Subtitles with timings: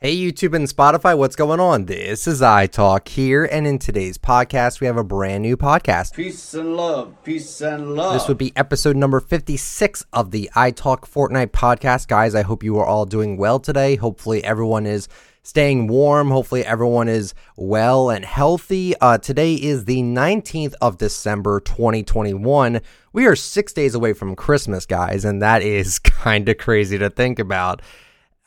[0.00, 1.86] Hey YouTube and Spotify, what's going on?
[1.86, 6.14] This is iTalk here, and in today's podcast, we have a brand new podcast.
[6.14, 7.16] Peace and love.
[7.24, 8.12] Peace and love.
[8.12, 12.06] This would be episode number 56 of the iTalk Fortnite podcast.
[12.06, 13.96] Guys, I hope you are all doing well today.
[13.96, 15.08] Hopefully, everyone is
[15.42, 16.30] staying warm.
[16.30, 18.94] Hopefully, everyone is well and healthy.
[19.00, 22.82] Uh, today is the 19th of December, 2021.
[23.12, 27.10] We are six days away from Christmas, guys, and that is kind of crazy to
[27.10, 27.82] think about.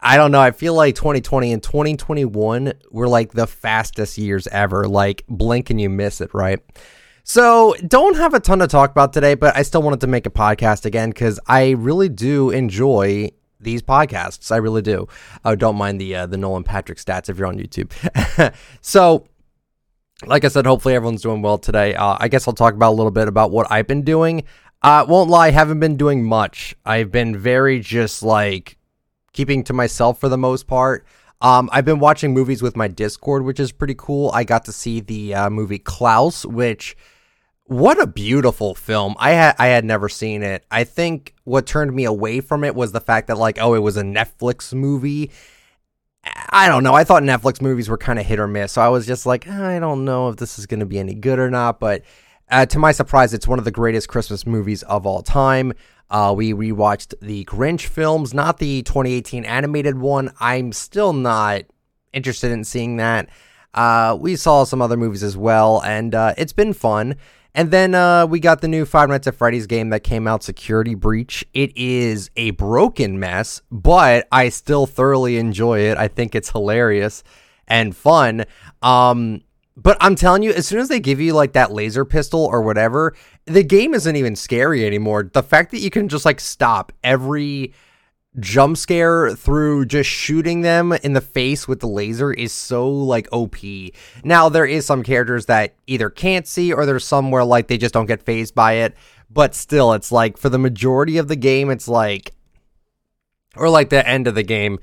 [0.02, 0.41] I don't know.
[0.41, 4.87] I feel like 2020 and 2021 were like the fastest years ever.
[4.87, 6.59] Like, blink and you miss it, right?
[7.23, 10.25] So, don't have a ton to talk about today, but I still wanted to make
[10.25, 14.51] a podcast again because I really do enjoy these podcasts.
[14.51, 15.07] I really do.
[15.45, 17.92] Oh, don't mind the uh, the Nolan Patrick stats if you're on YouTube.
[18.81, 19.28] so,
[20.25, 21.93] like I said, hopefully everyone's doing well today.
[21.93, 24.45] Uh, I guess I'll talk about a little bit about what I've been doing.
[24.81, 26.75] Uh, won't lie, haven't been doing much.
[26.83, 28.78] I've been very just like
[29.34, 31.06] keeping to myself for the most part.
[31.42, 34.30] Um, I've been watching movies with my Discord, which is pretty cool.
[34.34, 36.96] I got to see the uh, movie Klaus, which
[37.66, 39.16] what a beautiful film.
[39.18, 40.66] I had I had never seen it.
[40.70, 43.80] I think what turned me away from it was the fact that like oh it
[43.80, 45.32] was a Netflix movie.
[46.52, 46.94] I don't know.
[46.94, 48.73] I thought Netflix movies were kind of hit or miss.
[48.73, 51.16] So I was just like, I don't know if this is going to be any
[51.16, 52.04] good or not, but
[52.52, 55.73] uh, to my surprise, it's one of the greatest Christmas movies of all time.
[56.12, 60.31] Uh, we rewatched the Grinch films, not the 2018 animated one.
[60.40, 61.64] I'm still not
[62.12, 63.30] interested in seeing that.
[63.73, 67.16] Uh, we saw some other movies as well, and uh, it's been fun.
[67.56, 70.44] And then uh, we got the new Five Nights at Freddy's game that came out,
[70.44, 71.45] Security Breach.
[71.54, 75.98] It is a broken mess, but I still thoroughly enjoy it.
[75.98, 77.23] I think it's hilarious
[77.67, 78.45] and fun.
[78.82, 79.42] Um,
[79.77, 82.61] but I'm telling you, as soon as they give you like that laser pistol or
[82.61, 85.30] whatever, the game isn't even scary anymore.
[85.31, 87.73] The fact that you can just like stop every
[88.39, 93.27] jump scare through just shooting them in the face with the laser is so like
[93.31, 93.58] OP.
[94.23, 97.77] Now there is some characters that either can't see or there's some where like they
[97.77, 98.95] just don't get phased by it,
[99.30, 102.33] but still it's like for the majority of the game it's like
[103.58, 104.80] or like the end of the game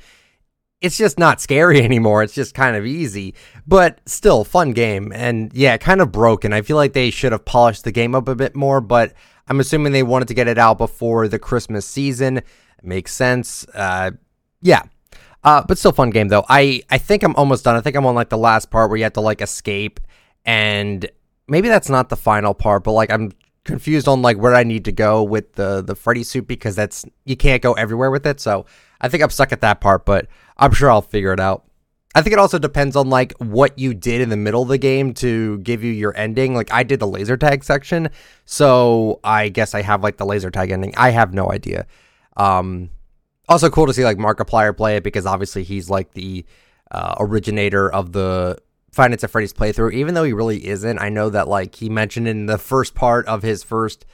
[0.80, 2.22] it's just not scary anymore.
[2.22, 3.34] It's just kind of easy,
[3.66, 5.12] but still fun game.
[5.12, 6.52] And yeah, kind of broken.
[6.52, 9.14] I feel like they should have polished the game up a bit more, but
[9.48, 12.38] I'm assuming they wanted to get it out before the Christmas season.
[12.38, 12.44] It
[12.82, 13.66] makes sense.
[13.74, 14.12] Uh,
[14.60, 14.82] yeah.
[15.44, 16.44] Uh, but still fun game though.
[16.48, 17.76] I, I think I'm almost done.
[17.76, 20.00] I think I'm on like the last part where you have to like escape
[20.44, 21.08] and
[21.48, 23.32] maybe that's not the final part, but like I'm
[23.64, 27.04] confused on like where I need to go with the the Freddy suit because that's
[27.24, 28.40] you can't go everywhere with it.
[28.40, 28.66] So
[29.00, 30.26] I think I'm stuck at that part, but
[30.58, 31.64] I'm sure I'll figure it out.
[32.14, 34.78] I think it also depends on like what you did in the middle of the
[34.78, 36.54] game to give you your ending.
[36.54, 38.08] Like I did the laser tag section,
[38.44, 40.94] so I guess I have like the laser tag ending.
[40.96, 41.86] I have no idea.
[42.36, 42.90] Um,
[43.48, 46.44] also cool to see like Markiplier play it because obviously he's like the
[46.90, 48.58] uh, originator of the
[48.96, 49.92] Nights at Freddy's playthrough.
[49.92, 53.26] Even though he really isn't, I know that like he mentioned in the first part
[53.26, 54.06] of his first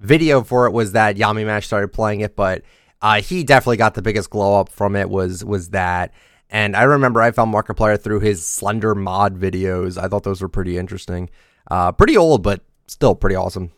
[0.00, 2.62] video for it was that YamiMash started playing it, but
[3.02, 6.14] uh, he definitely got the biggest glow up from it was was that.
[6.48, 10.00] And I remember I found Markiplier through his Slender mod videos.
[10.00, 11.30] I thought those were pretty interesting.
[11.70, 13.72] Uh, pretty old, but still pretty awesome.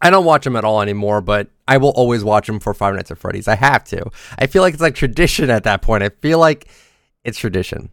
[0.00, 2.94] I don't watch him at all anymore, but I will always watch him for Five
[2.94, 3.48] Nights at Freddy's.
[3.48, 4.10] I have to.
[4.38, 6.02] I feel like it's like tradition at that point.
[6.02, 6.68] I feel like
[7.24, 7.90] it's tradition.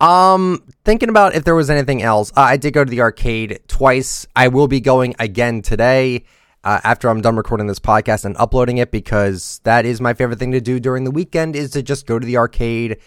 [0.00, 3.60] Um, thinking about if there was anything else, uh, I did go to the arcade
[3.68, 4.26] twice.
[4.34, 6.24] I will be going again today
[6.64, 10.38] uh, after I'm done recording this podcast and uploading it because that is my favorite
[10.38, 12.98] thing to do during the weekend is to just go to the arcade.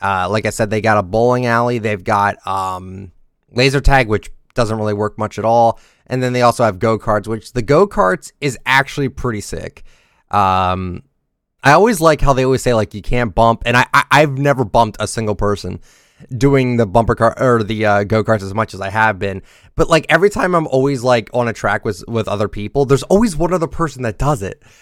[0.00, 1.78] Uh, like I said, they got a bowling alley.
[1.78, 3.12] They've got um,
[3.50, 5.78] laser tag, which doesn't really work much at all.
[6.06, 9.84] And then they also have go karts, which the go karts is actually pretty sick.
[10.30, 11.02] Um,
[11.62, 14.38] I always like how they always say like you can't bump, and I, I have
[14.38, 15.80] never bumped a single person
[16.36, 19.42] doing the bumper car or the uh, go karts as much as I have been.
[19.74, 23.02] But like every time I'm always like on a track with with other people, there's
[23.04, 24.62] always one other person that does it.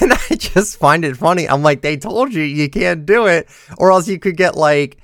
[0.00, 1.48] And I just find it funny.
[1.48, 4.98] I'm like, they told you you can't do it, or else you could get like,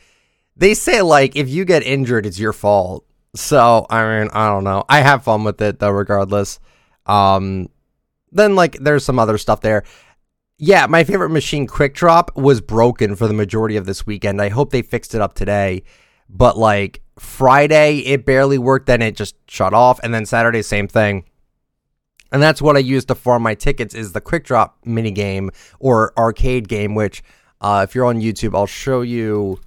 [0.56, 3.04] they say like if you get injured, it's your fault.
[3.36, 4.84] So I mean, I don't know.
[4.88, 6.58] I have fun with it though, regardless.
[7.06, 7.68] Um,
[8.32, 9.84] then like there's some other stuff there.
[10.56, 14.40] Yeah, my favorite machine, Quick Drop, was broken for the majority of this weekend.
[14.40, 15.82] I hope they fixed it up today.
[16.28, 20.88] But like Friday, it barely worked, then it just shut off, and then Saturday, same
[20.88, 21.24] thing.
[22.32, 25.50] And that's what I use to farm my tickets is the Quick Drop mini game
[25.78, 27.22] or arcade game, which
[27.60, 29.60] uh, if you're on YouTube, I'll show you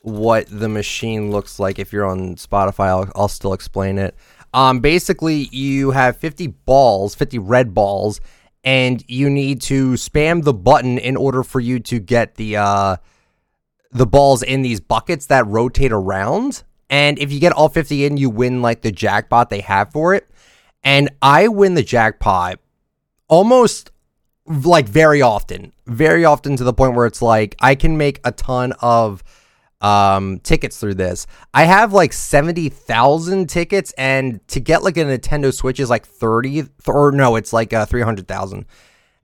[0.00, 1.78] what the machine looks like.
[1.78, 4.16] If you're on Spotify, I'll, I'll still explain it.
[4.54, 8.20] Um, basically, you have 50 balls, 50 red balls,
[8.64, 12.96] and you need to spam the button in order for you to get the uh,
[13.90, 16.62] the balls in these buckets that rotate around.
[16.88, 20.14] And if you get all 50 in, you win like the jackpot they have for
[20.14, 20.28] it.
[20.82, 22.58] And I win the jackpot
[23.28, 23.90] almost
[24.46, 28.32] like very often, very often to the point where it's like I can make a
[28.32, 29.22] ton of
[29.82, 31.26] um tickets through this.
[31.52, 36.68] I have like 70,000 tickets and to get like a Nintendo Switch is like 30
[36.86, 38.64] or no, it's like uh 300,000.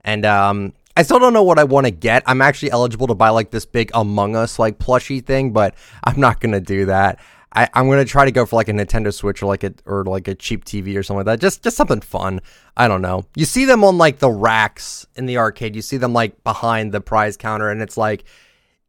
[0.03, 2.23] And um I still don't know what I want to get.
[2.25, 6.19] I'm actually eligible to buy like this big Among Us like plushie thing, but I'm
[6.19, 7.19] not gonna do that.
[7.53, 10.03] I, I'm gonna try to go for like a Nintendo Switch or like a or
[10.03, 11.39] like a cheap TV or something like that.
[11.39, 12.41] Just just something fun.
[12.75, 13.25] I don't know.
[13.35, 15.75] You see them on like the racks in the arcade.
[15.75, 18.25] You see them like behind the prize counter, and it's like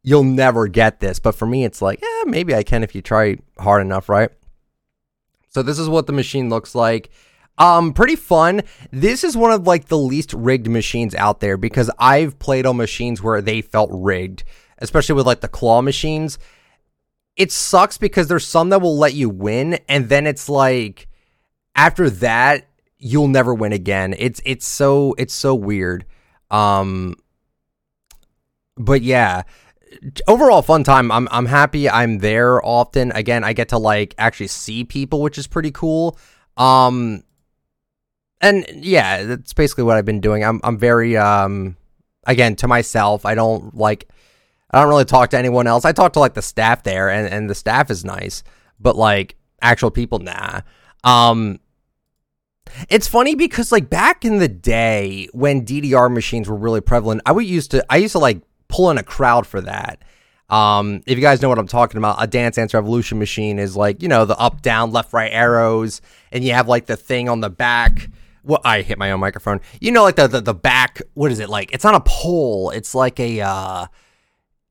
[0.03, 1.19] you'll never get this.
[1.19, 4.29] But for me, it's like, yeah, maybe I can if you try hard enough, right?
[5.49, 7.09] So this is what the machine looks like.
[7.57, 8.61] Um, pretty fun.
[8.91, 12.77] This is one of like the least rigged machines out there because I've played on
[12.77, 14.43] machines where they felt rigged,
[14.79, 16.39] especially with like the claw machines.
[17.35, 21.07] It sucks because there's some that will let you win, and then it's like
[21.75, 24.15] after that you'll never win again.
[24.17, 26.05] It's it's so it's so weird.
[26.49, 27.15] Um,
[28.77, 29.43] but yeah,
[30.27, 31.11] overall fun time.
[31.11, 33.11] I'm I'm happy I'm there often.
[33.11, 36.17] Again, I get to like actually see people, which is pretty cool.
[36.57, 37.23] Um
[38.39, 40.43] and yeah, that's basically what I've been doing.
[40.43, 41.77] I'm I'm very um
[42.25, 43.25] again to myself.
[43.25, 44.07] I don't like
[44.71, 45.85] I don't really talk to anyone else.
[45.85, 48.43] I talk to like the staff there and and the staff is nice,
[48.79, 50.61] but like actual people nah.
[51.03, 51.59] Um
[52.89, 57.31] it's funny because like back in the day when DDR machines were really prevalent, I
[57.33, 58.41] would used to I used to like
[58.71, 60.01] pull in a crowd for that.
[60.49, 63.75] Um, if you guys know what I'm talking about, a Dance Dance Revolution machine is
[63.77, 66.01] like, you know, the up, down, left, right arrows,
[66.31, 68.09] and you have like the thing on the back.
[68.43, 69.61] Well, I hit my own microphone.
[69.79, 71.01] You know, like the, the the back.
[71.13, 71.73] What is it like?
[71.73, 72.71] It's not a pole.
[72.71, 73.41] It's like a.
[73.41, 73.85] uh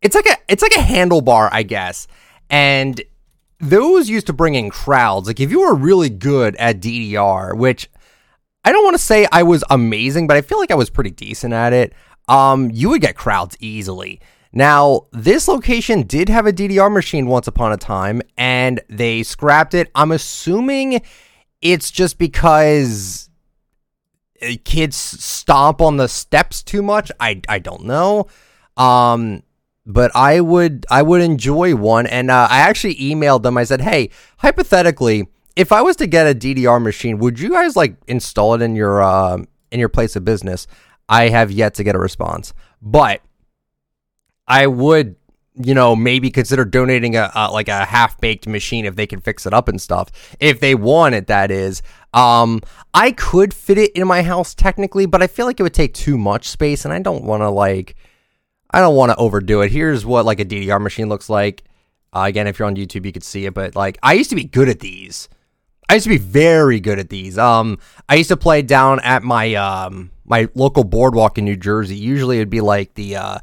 [0.03, 0.37] It's like a.
[0.49, 2.09] It's like a handlebar, I guess.
[2.51, 3.01] And
[3.61, 5.29] those used to bring in crowds.
[5.29, 7.89] Like if you were really good at DDR, which
[8.65, 11.11] I don't want to say I was amazing, but I feel like I was pretty
[11.11, 11.95] decent at it
[12.31, 14.21] um, you would get crowds easily.
[14.53, 19.75] Now, this location did have a DDR machine once upon a time, and they scrapped
[19.75, 19.91] it.
[19.95, 21.03] I'm assuming
[21.61, 23.29] it's just because
[24.43, 27.13] uh, kids stomp on the steps too much.
[27.21, 28.29] I I don't know.
[28.77, 29.43] Um,
[29.85, 33.57] but I would I would enjoy one, and uh, I actually emailed them.
[33.57, 37.77] I said, hey, hypothetically, if I was to get a DDR machine, would you guys
[37.77, 39.39] like install it in your uh,
[39.71, 40.67] in your place of business?
[41.11, 43.21] I have yet to get a response, but
[44.47, 45.17] I would,
[45.57, 49.21] you know, maybe consider donating a, a like a half baked machine if they can
[49.21, 50.11] fix it up and stuff.
[50.39, 51.83] If they want it, that is.
[52.15, 52.61] Um,
[52.95, 55.95] I could fit it in my house technically, but I feel like it would take
[55.95, 57.97] too much space, and I don't want to like,
[58.71, 59.73] I don't want to overdo it.
[59.73, 61.65] Here's what like a DDR machine looks like.
[62.13, 64.37] Uh, again, if you're on YouTube, you could see it, but like I used to
[64.37, 65.29] be good at these.
[65.91, 67.37] I used to be very good at these.
[67.37, 71.97] Um, I used to play down at my um my local boardwalk in New Jersey.
[71.97, 73.39] Usually it'd be like the uh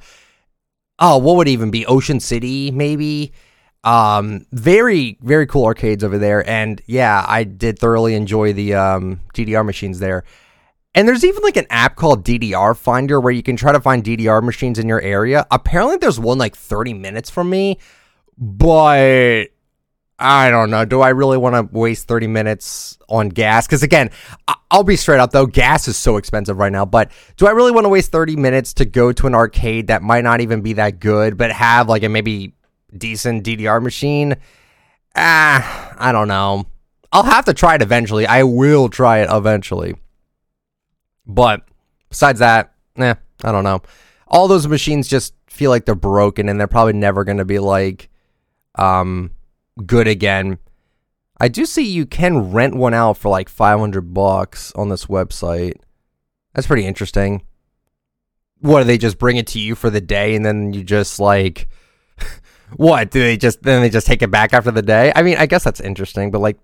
[0.97, 3.33] oh, what would even be Ocean City maybe?
[3.83, 9.19] Um very very cool arcades over there and yeah, I did thoroughly enjoy the um
[9.33, 10.23] DDR machines there.
[10.95, 14.05] And there's even like an app called DDR Finder where you can try to find
[14.05, 15.45] DDR machines in your area.
[15.51, 17.77] Apparently there's one like 30 minutes from me,
[18.37, 19.47] but
[20.19, 20.83] I don't know.
[20.83, 23.67] Do I really want to waste 30 minutes on gas?
[23.67, 24.09] Because again,
[24.71, 26.85] I'll be straight up though, gas is so expensive right now.
[26.85, 30.01] But do I really want to waste 30 minutes to go to an arcade that
[30.01, 32.53] might not even be that good, but have like a maybe
[32.97, 34.35] decent DDR machine?
[35.15, 36.65] Ah, I don't know.
[37.11, 38.25] I'll have to try it eventually.
[38.25, 39.95] I will try it eventually.
[41.27, 41.63] But
[42.09, 43.81] besides that, eh, I don't know.
[44.27, 47.59] All those machines just feel like they're broken and they're probably never going to be
[47.59, 48.09] like,
[48.75, 49.31] um,
[49.85, 50.57] good again.
[51.39, 55.75] I do see you can rent one out for like 500 bucks on this website.
[56.53, 57.43] That's pretty interesting.
[58.59, 61.19] What do they just bring it to you for the day and then you just
[61.19, 61.67] like
[62.75, 65.11] what do they just then they just take it back after the day?
[65.15, 66.57] I mean, I guess that's interesting, but like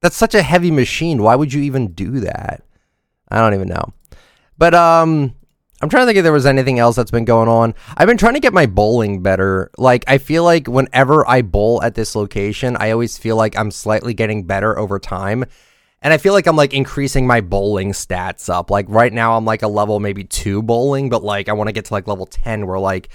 [0.00, 1.22] that's such a heavy machine.
[1.22, 2.64] Why would you even do that?
[3.28, 3.92] I don't even know.
[4.56, 5.34] But um
[5.82, 7.74] I'm trying to think if there was anything else that's been going on.
[7.96, 9.68] I've been trying to get my bowling better.
[9.76, 13.72] Like, I feel like whenever I bowl at this location, I always feel like I'm
[13.72, 15.44] slightly getting better over time.
[16.00, 18.70] And I feel like I'm like increasing my bowling stats up.
[18.70, 21.72] Like, right now, I'm like a level maybe two bowling, but like, I want to
[21.72, 23.08] get to like level 10 where like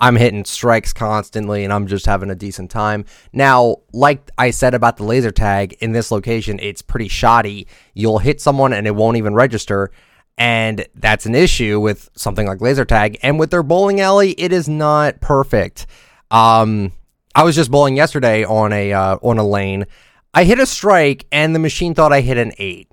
[0.00, 3.04] I'm hitting strikes constantly and I'm just having a decent time.
[3.34, 7.66] Now, like I said about the laser tag in this location, it's pretty shoddy.
[7.92, 9.90] You'll hit someone and it won't even register
[10.38, 13.18] and that's an issue with something like laser tag.
[13.22, 15.86] And with their bowling alley, it is not perfect.
[16.30, 16.92] Um,
[17.34, 19.86] I was just bowling yesterday on a uh, on a lane.
[20.32, 22.90] I hit a strike, and the machine thought I hit an eight.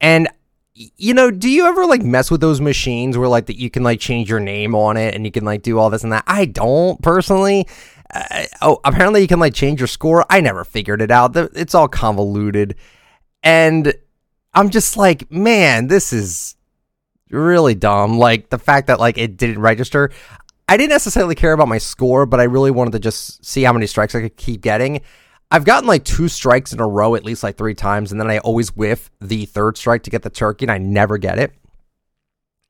[0.00, 0.28] And
[0.74, 3.82] you know, do you ever like mess with those machines where like that you can
[3.82, 6.24] like change your name on it and you can like do all this and that?
[6.26, 7.66] I don't personally.
[8.14, 10.26] Uh, oh, apparently you can like change your score.
[10.28, 11.34] I never figured it out.
[11.36, 12.76] It's all convoluted,
[13.42, 13.94] and
[14.52, 16.55] I'm just like, man, this is
[17.30, 18.18] really dumb.
[18.18, 20.10] Like the fact that like it didn't register.
[20.68, 23.72] I didn't necessarily care about my score, but I really wanted to just see how
[23.72, 25.00] many strikes I could keep getting.
[25.50, 28.30] I've gotten like two strikes in a row at least like three times, and then
[28.30, 31.52] I always whiff the third strike to get the turkey, and I never get it.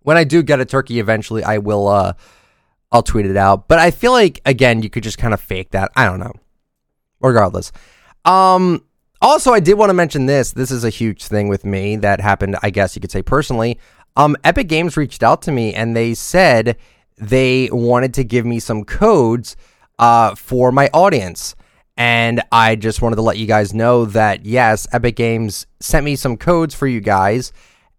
[0.02, 2.12] When I do get a turkey eventually, I will uh
[2.92, 3.66] I'll tweet it out.
[3.66, 5.90] But I feel like again, you could just kind of fake that.
[5.96, 6.32] I don't know.
[7.20, 7.72] Regardless.
[8.24, 8.84] Um
[9.22, 10.52] also I did want to mention this.
[10.52, 13.78] This is a huge thing with me that happened, I guess you could say personally.
[14.16, 16.76] Um Epic Games reached out to me and they said
[17.18, 19.56] they wanted to give me some codes
[19.98, 21.54] uh for my audience.
[21.96, 26.14] And I just wanted to let you guys know that yes, Epic Games sent me
[26.16, 27.52] some codes for you guys.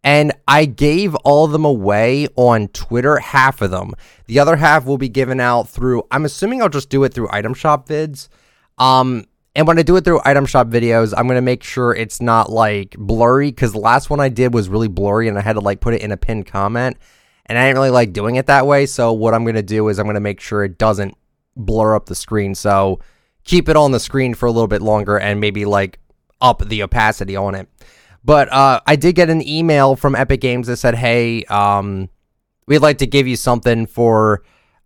[0.04, 3.94] And I gave all of them away on Twitter, half of them.
[4.28, 7.28] The other half will be given out through, I'm assuming I'll just do it through
[7.32, 8.30] item shop vids.
[8.78, 9.26] Um,
[9.58, 12.22] and when I do it through item shop videos, I'm going to make sure it's
[12.22, 15.54] not like blurry because the last one I did was really blurry and I had
[15.54, 16.96] to like put it in a pinned comment.
[17.48, 18.86] And I didn't really like doing it that way.
[18.86, 21.18] So what I'm going to do is I'm going to make sure it doesn't
[21.56, 22.54] blur up the screen.
[22.54, 23.00] So
[23.46, 25.98] keep it on the screen for a little bit longer and maybe like
[26.40, 27.68] up the opacity on it.
[28.24, 32.10] But uh, I did get an email from Epic Games that said, "Hey, um,
[32.68, 34.44] we'd like to give you something for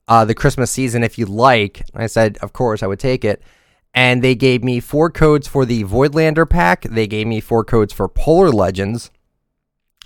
[0.07, 3.41] uh, the Christmas season if you'd like." I said, "Of course, I would take it."
[3.93, 6.83] And they gave me four codes for the Voidlander pack.
[6.83, 9.11] They gave me four codes for Polar Legends.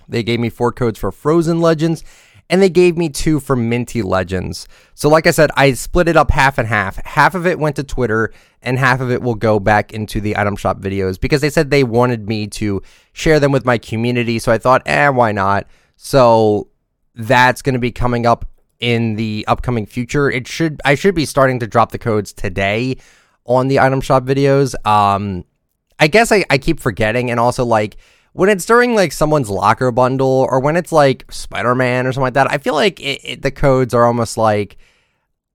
[0.07, 2.03] They gave me four codes for Frozen Legends,
[2.49, 4.67] and they gave me two for Minty Legends.
[4.93, 7.03] So, like I said, I split it up half and half.
[7.05, 10.37] Half of it went to Twitter, and half of it will go back into the
[10.37, 12.81] item shop videos because they said they wanted me to
[13.13, 14.39] share them with my community.
[14.39, 15.67] So I thought, eh, why not?
[15.95, 16.69] So
[17.15, 18.49] that's going to be coming up
[18.79, 20.29] in the upcoming future.
[20.29, 22.97] It should I should be starting to drop the codes today
[23.45, 24.75] on the item shop videos.
[24.85, 25.45] Um,
[25.99, 27.97] I guess I, I keep forgetting, and also like
[28.33, 32.23] when it's during like someone's locker bundle or when it's like Spider Man or something
[32.23, 34.77] like that, I feel like it, it, the codes are almost like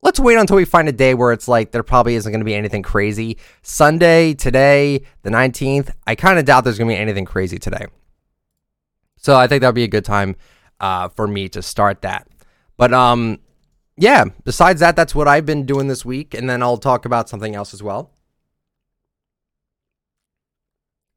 [0.02, 2.44] let's wait until we find a day where it's like there probably isn't going to
[2.44, 3.36] be anything crazy.
[3.62, 7.86] Sunday, today, the 19th, I kind of doubt there's going to be anything crazy today.
[9.16, 10.36] So I think that would be a good time
[10.80, 12.26] uh, for me to start that.
[12.78, 13.40] But um,
[14.00, 16.32] yeah, besides that, that's what I've been doing this week.
[16.32, 18.10] And then I'll talk about something else as well.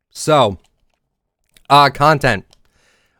[0.10, 0.58] So,
[1.70, 2.46] uh, content.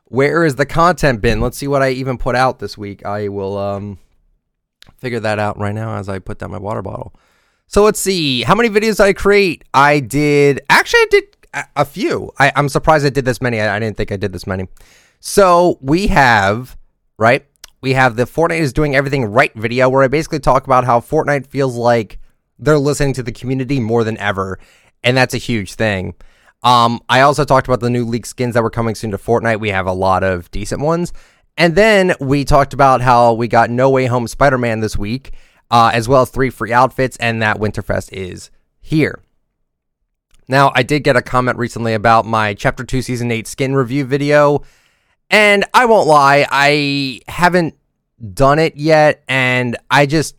[0.04, 1.40] Where is the content bin?
[1.40, 3.06] Let's see what I even put out this week.
[3.06, 4.00] I will um
[4.98, 7.16] figure that out right now as I put down my water bottle.
[7.68, 9.64] So let's see how many videos I create.
[9.74, 11.24] I did actually I did
[11.76, 12.32] a, few.
[12.38, 13.62] I, am surprised I did this many.
[13.62, 14.68] I, I didn't think I did this many.
[15.20, 16.78] So we have
[17.18, 17.46] right.
[17.84, 21.02] We have the Fortnite is doing everything right video where I basically talk about how
[21.02, 22.18] Fortnite feels like
[22.58, 24.58] they're listening to the community more than ever,
[25.04, 26.14] and that's a huge thing.
[26.64, 29.60] Um, I also talked about the new leak skins that were coming soon to Fortnite.
[29.60, 31.12] We have a lot of decent ones.
[31.58, 35.34] And then we talked about how we got No Way Home Spider Man this week,
[35.70, 38.50] uh, as well as three free outfits, and that Winterfest is
[38.80, 39.20] here.
[40.48, 44.06] Now, I did get a comment recently about my Chapter 2 Season 8 skin review
[44.06, 44.62] video,
[45.30, 47.76] and I won't lie, I haven't
[48.34, 50.36] done it yet, and I just,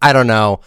[0.00, 0.60] I don't know.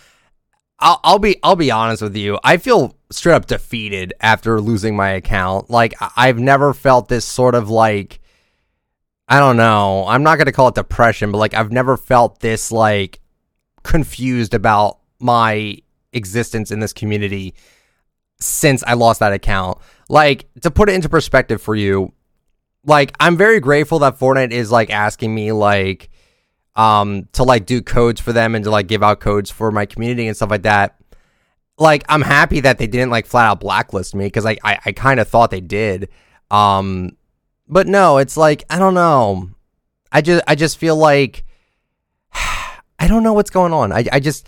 [0.79, 2.37] I'll, I'll be I'll be honest with you.
[2.43, 5.69] I feel straight up defeated after losing my account.
[5.69, 8.19] Like I've never felt this sort of like
[9.27, 10.05] I don't know.
[10.07, 13.21] I'm not going to call it depression, but like I've never felt this like
[13.83, 15.77] confused about my
[16.11, 17.53] existence in this community
[18.39, 19.77] since I lost that account.
[20.09, 22.11] Like to put it into perspective for you,
[22.85, 26.09] like I'm very grateful that Fortnite is like asking me like
[26.75, 29.85] um to like do codes for them and to like give out codes for my
[29.85, 30.99] community and stuff like that
[31.77, 34.91] like I'm happy that they didn't like flat out blacklist me because I I, I
[34.91, 36.09] kind of thought they did.
[36.51, 37.17] Um,
[37.67, 39.49] but no, it's like I don't know.
[40.11, 41.43] I just I just feel like
[42.33, 43.91] I don't know what's going on.
[43.91, 44.47] I I just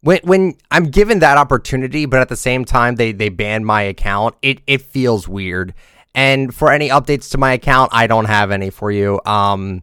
[0.00, 3.82] when when I'm given that opportunity, but at the same time they they ban my
[3.82, 5.74] account, it it feels weird.
[6.14, 9.20] And for any updates to my account, I don't have any for you.
[9.24, 9.82] Um,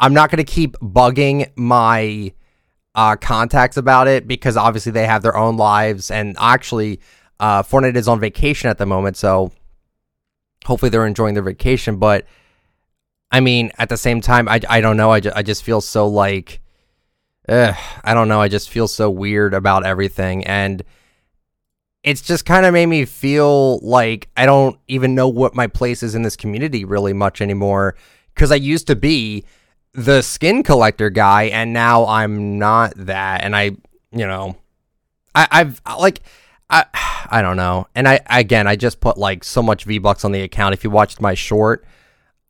[0.00, 2.32] I'm not gonna keep bugging my
[2.94, 6.10] uh, contacts about it because obviously they have their own lives.
[6.10, 7.00] And actually,
[7.40, 9.52] uh, Fortnite is on vacation at the moment, so
[10.64, 11.96] hopefully they're enjoying their vacation.
[11.96, 12.26] But
[13.30, 15.10] I mean, at the same time, I, I don't know.
[15.10, 16.60] I, ju- I just feel so like
[17.48, 18.40] ugh, I don't know.
[18.40, 20.44] I just feel so weird about everything.
[20.46, 20.82] And
[22.02, 26.02] it's just kind of made me feel like I don't even know what my place
[26.02, 27.94] is in this community really much anymore.
[28.34, 29.44] Because I used to be
[29.92, 33.44] the skin collector guy, and now I'm not that.
[33.44, 33.64] And I,
[34.10, 34.56] you know,
[35.34, 36.20] I, I've like.
[36.70, 36.86] I,
[37.30, 37.86] I don't know.
[37.94, 40.74] And I again I just put like so much V Bucks on the account.
[40.74, 41.84] If you watched my short,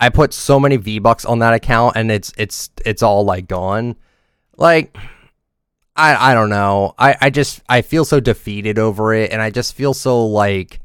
[0.00, 3.46] I put so many V Bucks on that account and it's it's it's all like
[3.46, 3.94] gone.
[4.56, 4.96] Like
[6.02, 6.94] I I don't know.
[6.98, 10.80] I I just I feel so defeated over it and I just feel so like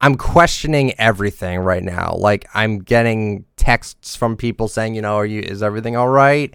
[0.00, 2.14] I'm questioning everything right now.
[2.18, 6.54] Like I'm getting texts from people saying, you know, are you is everything all right?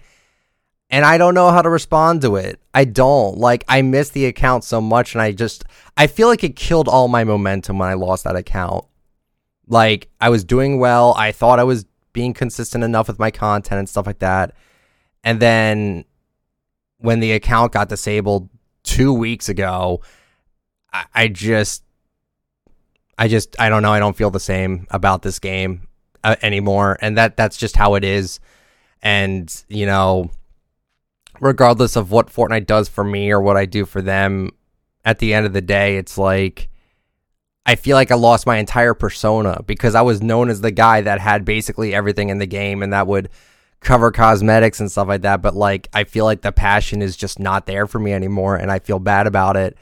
[0.92, 2.60] and I don't know how to respond to it.
[2.74, 3.38] I don't.
[3.38, 5.64] Like I miss the account so much and I just
[5.96, 8.84] I feel like it killed all my momentum when I lost that account.
[9.66, 11.14] Like I was doing well.
[11.16, 14.54] I thought I was being consistent enough with my content and stuff like that.
[15.24, 16.04] And then
[17.02, 18.48] when the account got disabled
[18.84, 20.00] 2 weeks ago,
[20.92, 21.84] I, I just
[23.18, 25.86] I just I don't know, I don't feel the same about this game
[26.24, 28.40] uh, anymore and that that's just how it is.
[29.02, 30.30] And, you know,
[31.40, 34.50] regardless of what Fortnite does for me or what I do for them,
[35.04, 36.68] at the end of the day, it's like
[37.64, 41.00] I feel like I lost my entire persona because I was known as the guy
[41.00, 43.28] that had basically everything in the game and that would
[43.82, 45.42] cover cosmetics and stuff like that.
[45.42, 48.70] But like, I feel like the passion is just not there for me anymore, and
[48.70, 49.76] I feel bad about it.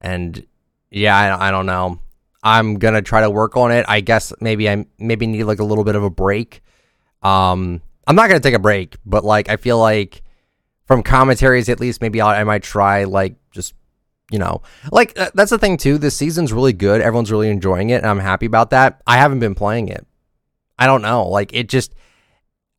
[0.00, 0.46] And
[0.90, 2.00] yeah, I, I don't know.
[2.42, 3.84] I'm gonna try to work on it.
[3.88, 6.62] I guess maybe I maybe need like a little bit of a break.
[7.22, 10.22] Um, I'm not gonna take a break, but like I feel like
[10.88, 13.74] from commentaries at least maybe I'll, i might try like just
[14.32, 17.90] you know like uh, that's the thing too this season's really good everyone's really enjoying
[17.90, 20.04] it and i'm happy about that i haven't been playing it
[20.78, 21.94] i don't know like it just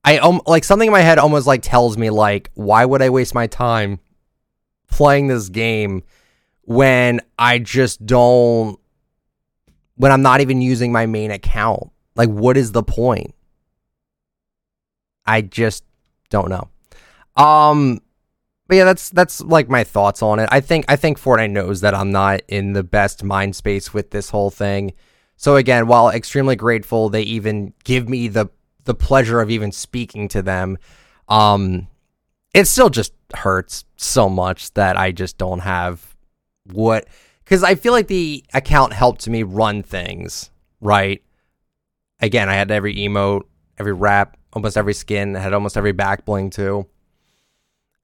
[0.03, 3.09] i um like something in my head almost like tells me like why would i
[3.09, 3.99] waste my time
[4.89, 6.03] playing this game
[6.63, 8.79] when i just don't
[9.95, 13.33] when i'm not even using my main account like what is the point
[15.25, 15.83] i just
[16.29, 16.69] don't know
[17.39, 18.01] um,
[18.67, 20.49] but yeah, that's that's like my thoughts on it.
[20.51, 24.11] I think I think Fortnite knows that I'm not in the best mind space with
[24.11, 24.93] this whole thing.
[25.37, 28.47] So again, while extremely grateful they even give me the
[28.85, 30.77] the pleasure of even speaking to them,
[31.27, 31.87] um,
[32.53, 36.15] it still just hurts so much that I just don't have
[36.71, 37.07] what
[37.43, 41.23] because I feel like the account helped me run things right.
[42.19, 43.43] Again, I had every emote,
[43.77, 46.87] every wrap, almost every skin, I had almost every back bling too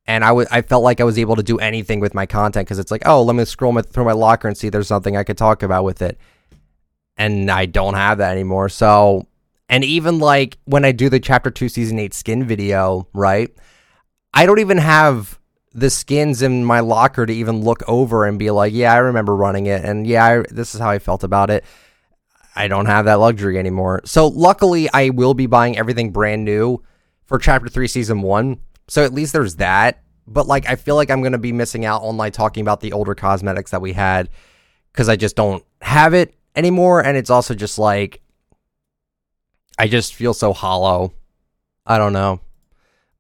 [0.07, 2.67] and I, w- I felt like I was able to do anything with my content
[2.67, 5.17] because it's like, oh, let me scroll my, through my locker and see there's something
[5.17, 6.19] I could talk about with it.
[7.17, 8.69] And I don't have that anymore.
[8.69, 9.25] So,
[9.69, 13.49] and even like when I do the chapter two, season eight skin video, right?
[14.33, 15.39] I don't even have
[15.73, 19.35] the skins in my locker to even look over and be like, yeah, I remember
[19.35, 19.83] running it.
[19.83, 21.65] And yeah, I, this is how I felt about it.
[22.55, 24.01] I don't have that luxury anymore.
[24.05, 26.81] So, luckily, I will be buying everything brand new
[27.25, 30.01] for chapter three, season one so at least there's that.
[30.27, 32.81] But like, I feel like I'm going to be missing out on like talking about
[32.81, 34.29] the older cosmetics that we had
[34.91, 37.03] because I just don't have it anymore.
[37.03, 38.21] And it's also just like,
[39.77, 41.13] I just feel so hollow.
[41.85, 42.41] I don't know.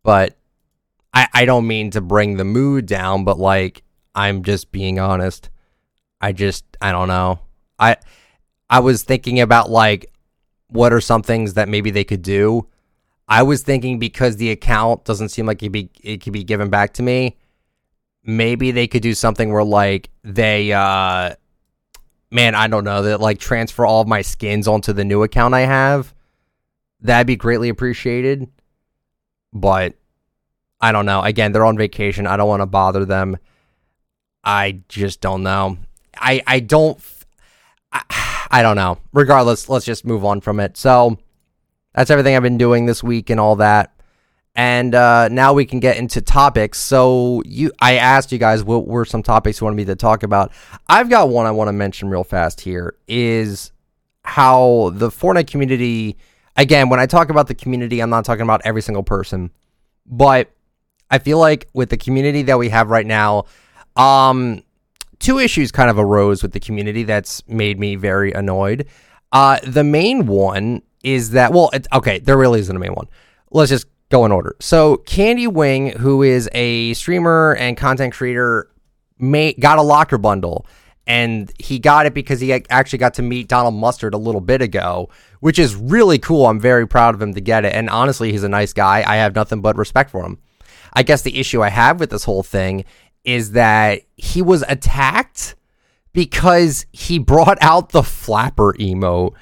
[0.03, 0.37] But
[1.13, 5.49] I, I don't mean to bring the mood down, but like, I'm just being honest.
[6.21, 7.39] I just, I don't know.
[7.77, 7.97] I,
[8.69, 10.11] I was thinking about like,
[10.67, 12.67] what are some things that maybe they could do
[13.27, 16.69] I was thinking because the account doesn't seem like it be it could be given
[16.69, 17.37] back to me.
[18.23, 21.35] Maybe they could do something where like they uh
[22.31, 25.53] man, I don't know, that like transfer all of my skins onto the new account
[25.53, 26.13] I have.
[27.01, 28.47] That'd be greatly appreciated.
[29.53, 29.95] But
[30.81, 31.21] I don't know.
[31.21, 32.27] Again, they're on vacation.
[32.27, 33.37] I don't want to bother them.
[34.43, 35.77] I just don't know.
[36.17, 36.99] I I don't
[37.91, 38.99] I, I don't know.
[39.13, 40.77] Regardless, let's just move on from it.
[40.77, 41.17] So,
[41.93, 43.91] that's everything I've been doing this week and all that.
[44.53, 46.77] And uh, now we can get into topics.
[46.79, 50.23] So you, I asked you guys what were some topics you wanted me to talk
[50.23, 50.53] about.
[50.87, 52.95] I've got one I want to mention real fast here.
[53.07, 53.71] Is
[54.23, 56.17] how the Fortnite community.
[56.55, 59.51] Again, when I talk about the community, I'm not talking about every single person,
[60.05, 60.51] but
[61.11, 63.45] I feel like with the community that we have right now,
[63.95, 64.63] um,
[65.19, 68.87] two issues kind of arose with the community that's made me very annoyed.
[69.31, 73.07] Uh, the main one is that well, it, okay, there really isn't a main one.
[73.51, 74.55] Let's just go in order.
[74.59, 78.69] So Candywing, who is a streamer and content creator,
[79.19, 80.65] made, got a locker bundle.
[81.07, 84.61] And he got it because he actually got to meet Donald Mustard a little bit
[84.61, 86.47] ago, which is really cool.
[86.47, 87.73] I'm very proud of him to get it.
[87.75, 89.03] And honestly, he's a nice guy.
[89.05, 90.39] I have nothing but respect for him.
[90.93, 92.85] I guess the issue I have with this whole thing
[93.23, 95.55] is that he was attacked
[96.13, 99.33] because he brought out the flapper emote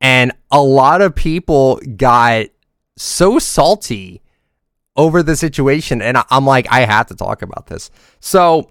[0.00, 2.46] and a lot of people got
[2.96, 4.22] so salty
[4.96, 7.90] over the situation and I'm like I have to talk about this.
[8.20, 8.70] So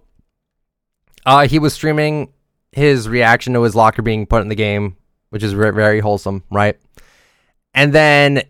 [1.26, 2.34] uh he was streaming
[2.72, 4.96] his reaction to his locker being put in the game,
[5.30, 6.78] which is very wholesome, right?
[7.74, 8.44] And then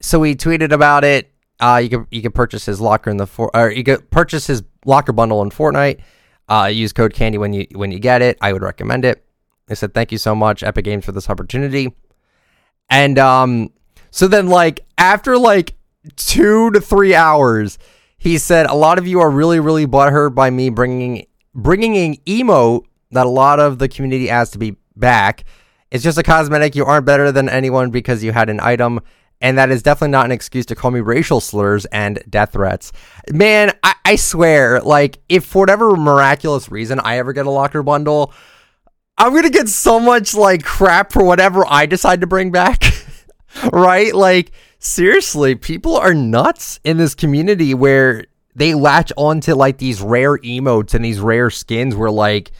[0.00, 1.32] so he tweeted about it.
[1.60, 4.46] Uh, you can you can purchase his locker in the for or you can purchase
[4.46, 6.00] his locker bundle in Fortnite.
[6.48, 8.38] Uh, use code Candy when you when you get it.
[8.40, 9.24] I would recommend it.
[9.68, 11.94] I said thank you so much, Epic Games, for this opportunity.
[12.88, 13.70] And um,
[14.10, 15.74] so then like after like
[16.16, 17.78] two to three hours,
[18.18, 22.16] he said a lot of you are really really butthurt by me bringing bringing an
[22.24, 25.44] emote that a lot of the community asked to be back.
[25.90, 26.74] It's just a cosmetic.
[26.74, 29.00] You aren't better than anyone because you had an item.
[29.40, 32.92] And that is definitely not an excuse to call me racial slurs and death threats.
[33.30, 37.82] Man, I, I swear, like, if for whatever miraculous reason I ever get a locker
[37.84, 38.32] bundle,
[39.16, 42.82] I'm gonna get so much like crap for whatever I decide to bring back.
[43.72, 44.14] right?
[44.14, 50.36] Like, seriously, people are nuts in this community where they latch onto like these rare
[50.38, 52.50] emotes and these rare skins where like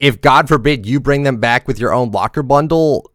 [0.00, 3.10] if God forbid you bring them back with your own locker bundle,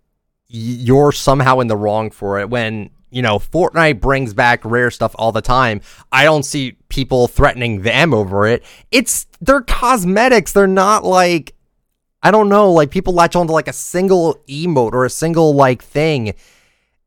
[0.48, 2.50] you're somehow in the wrong for it.
[2.50, 7.28] When, you know, Fortnite brings back rare stuff all the time, I don't see people
[7.28, 8.64] threatening them over it.
[8.92, 10.52] It's, they're cosmetics.
[10.52, 11.56] They're not like,
[12.22, 15.84] I don't know, like people latch onto like a single emote or a single like
[15.84, 16.34] thing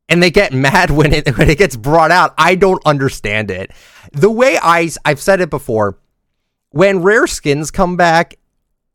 [0.09, 2.33] and they get mad when it when it gets brought out.
[2.37, 3.71] I don't understand it.
[4.13, 5.99] The way I I've said it before,
[6.69, 8.35] when rare skins come back,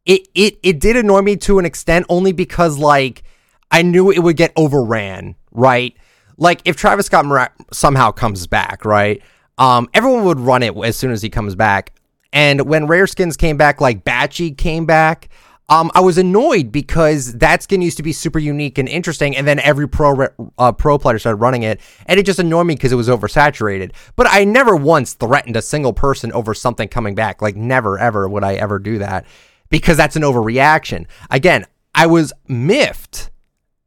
[0.07, 3.23] it it it did annoy me to an extent only because like
[3.71, 5.97] I knew it would get overran, right?
[6.37, 9.23] Like if Travis Scott somehow comes back, right?
[9.59, 11.93] Um, everyone would run it as soon as he comes back.
[12.33, 15.29] And when rare skins came back, like Batchy came back,
[15.69, 19.47] um, I was annoyed because that skin used to be super unique and interesting, and
[19.47, 20.27] then every pro
[20.59, 23.93] uh, pro player started running it, and it just annoyed me because it was oversaturated.
[24.17, 27.41] But I never once threatened a single person over something coming back.
[27.41, 29.25] Like never ever would I ever do that
[29.73, 31.07] because that's an overreaction.
[31.31, 33.31] Again, I was miffed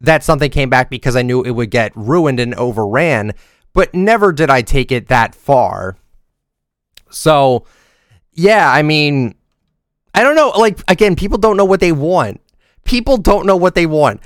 [0.02, 3.34] that something came back because I knew it would get ruined and overran,
[3.72, 5.96] but never did I take it that far.
[7.12, 7.66] So,
[8.34, 9.36] yeah, I mean,
[10.16, 10.50] I don't know.
[10.58, 12.42] Like, again, people don't know what they want.
[12.84, 14.22] People don't know what they want.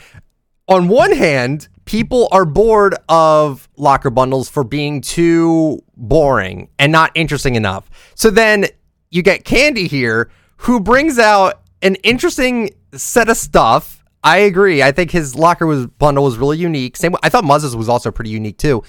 [0.69, 7.11] On one hand, people are bored of locker bundles for being too boring and not
[7.15, 7.89] interesting enough.
[8.15, 8.67] So then
[9.09, 14.03] you get Candy here who brings out an interesting set of stuff.
[14.23, 14.83] I agree.
[14.83, 16.97] I think his locker was bundle was really unique.
[16.97, 17.15] Same.
[17.23, 18.83] I thought Muzz's was also pretty unique too.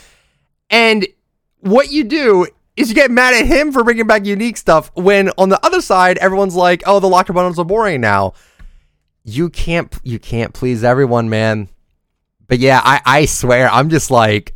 [0.68, 1.06] And
[1.60, 5.30] what you do is you get mad at him for bringing back unique stuff when
[5.38, 8.34] on the other side everyone's like, "Oh, the locker bundles are boring now."
[9.22, 11.68] You can't you can't please everyone, man.
[12.48, 14.54] But yeah, I I swear I'm just like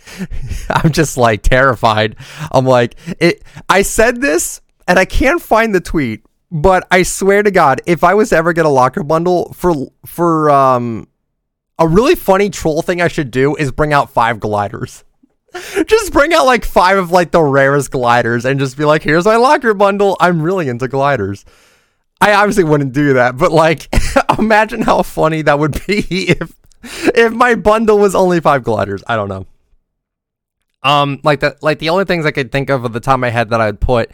[0.70, 2.16] I'm just like terrified.
[2.50, 7.42] I'm like it I said this and I can't find the tweet, but I swear
[7.42, 9.74] to God, if I was to ever get a locker bundle for
[10.06, 11.08] for um
[11.78, 15.04] a really funny troll thing I should do is bring out five gliders.
[15.86, 19.24] just bring out like five of like the rarest gliders and just be like, here's
[19.24, 20.16] my locker bundle.
[20.20, 21.44] I'm really into gliders.
[22.20, 23.88] I obviously wouldn't do that, but like
[24.38, 29.02] imagine how funny that would be if if my bundle was only five gliders.
[29.06, 29.46] I don't know.
[30.82, 33.20] Um like the like the only things I could think of at the top of
[33.20, 34.10] my head that I'd put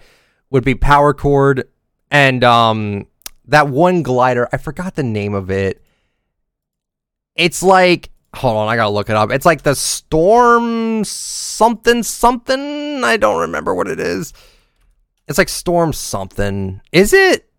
[0.51, 1.65] would be power chord
[2.15, 3.07] and um
[3.47, 5.83] that one glider, I forgot the name of it.
[7.35, 9.33] It's like hold on, I gotta look it up.
[9.33, 13.03] It's like the storm something something.
[13.03, 14.33] I don't remember what it is.
[15.27, 16.81] It's like storm something.
[16.93, 17.51] Is it?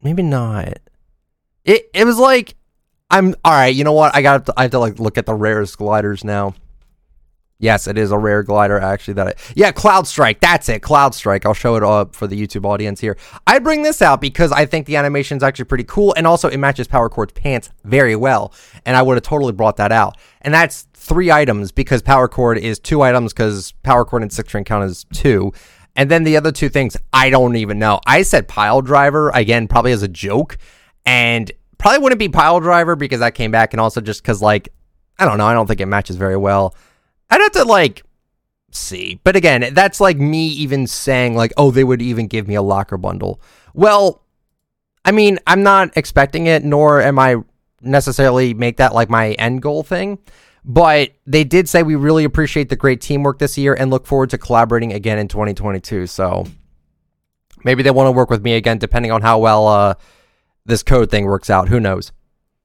[0.00, 0.78] Maybe not.
[1.64, 2.54] It it was like
[3.10, 3.74] I'm all right.
[3.74, 4.14] You know what?
[4.14, 6.54] I got I have to like look at the rarest gliders now.
[7.58, 10.40] Yes, it is a rare glider actually that I Yeah, Cloud Strike.
[10.40, 10.80] That's it.
[10.80, 11.46] Cloud Strike.
[11.46, 13.16] I'll show it up for the YouTube audience here.
[13.46, 16.48] I bring this out because I think the animation is actually pretty cool and also
[16.48, 18.52] it matches Power Chord's pants very well.
[18.84, 20.18] And I would have totally brought that out.
[20.42, 24.48] And that's three items because Power Chord is two items because Power Chord and Six
[24.48, 25.52] String count as two.
[25.96, 28.00] And then the other two things, I don't even know.
[28.06, 30.58] I said Pile Driver again, probably as a joke,
[31.06, 34.68] and probably wouldn't be Pile Driver because that came back, and also just because like
[35.18, 36.74] I don't know, I don't think it matches very well.
[37.30, 38.02] I'd have to like
[38.70, 39.20] see.
[39.24, 42.62] But again, that's like me even saying like, oh, they would even give me a
[42.62, 43.40] locker bundle.
[43.74, 44.22] Well,
[45.04, 47.36] I mean, I'm not expecting it, nor am I
[47.80, 50.18] necessarily make that like my end goal thing.
[50.64, 54.30] But they did say we really appreciate the great teamwork this year and look forward
[54.30, 56.08] to collaborating again in 2022.
[56.08, 56.44] So
[57.64, 59.94] maybe they want to work with me again, depending on how well uh,
[60.64, 61.68] this code thing works out.
[61.68, 62.10] Who knows?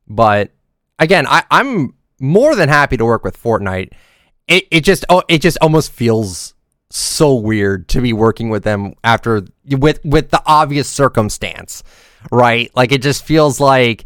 [0.08, 0.52] But
[0.98, 3.92] again, I, I'm more than happy to work with Fortnite.
[4.52, 6.54] It it just oh it just almost feels
[6.90, 11.84] so weird to be working with them after with with the obvious circumstance,
[12.32, 12.70] right?
[12.76, 14.06] Like it just feels like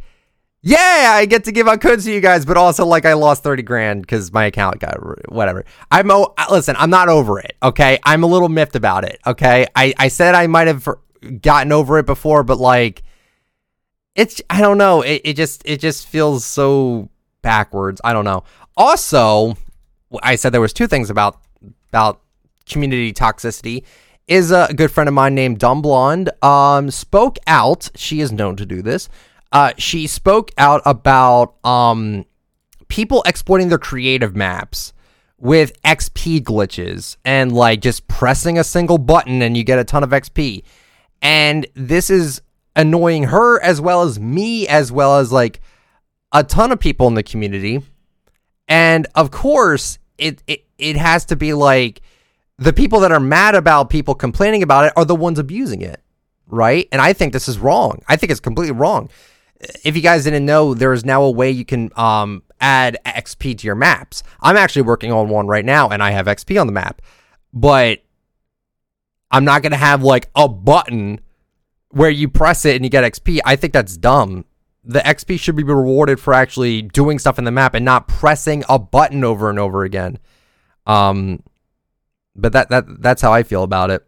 [0.67, 3.43] yeah, I get to give out codes to you guys, but also like I lost
[3.43, 4.97] 30 grand because my account got
[5.31, 5.63] whatever.
[5.91, 7.55] I'm, oh, listen, I'm not over it.
[7.61, 7.99] Okay.
[8.03, 9.19] I'm a little miffed about it.
[9.27, 9.67] Okay.
[9.75, 10.89] I, I said I might have
[11.39, 13.03] gotten over it before, but like,
[14.15, 15.03] it's, I don't know.
[15.03, 17.09] It, it just, it just feels so
[17.43, 18.01] backwards.
[18.03, 18.43] I don't know.
[18.75, 19.55] Also,
[20.21, 21.41] I said there was two things about,
[21.89, 22.21] about
[22.67, 23.83] community toxicity
[24.27, 27.89] is a good friend of mine named Dumb Blonde um, spoke out.
[27.95, 29.07] She is known to do this
[29.55, 32.25] uh, she spoke out about um,
[32.89, 34.91] people exploiting their creative maps
[35.37, 40.03] with XP glitches and like just pressing a single button and you get a ton
[40.03, 40.61] of XP.
[41.21, 42.41] And this is
[42.75, 45.61] annoying her as well as me, as well as like
[46.33, 47.81] a ton of people in the community.
[48.67, 52.01] And of course, it, it, it has to be like
[52.57, 56.01] the people that are mad about people complaining about it are the ones abusing it,
[56.47, 56.87] right?
[56.91, 58.01] And I think this is wrong.
[58.07, 59.09] I think it's completely wrong
[59.83, 63.57] if you guys didn't know, there is now a way you can um, add XP
[63.59, 64.23] to your maps.
[64.41, 67.01] I'm actually working on one right now, and I have XP on the map,
[67.53, 68.03] but
[69.31, 71.19] I'm not gonna have like a button
[71.89, 73.39] where you press it and you get XP.
[73.45, 74.45] I think that's dumb.
[74.85, 78.63] The XP should be rewarded for actually doing stuff in the map and not pressing
[78.69, 80.19] a button over and over again.
[80.85, 81.41] Um,
[82.35, 84.05] but that that that's how I feel about it.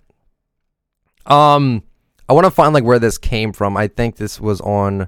[1.26, 1.84] Um,
[2.30, 3.76] I want to find like where this came from.
[3.76, 5.08] I think this was on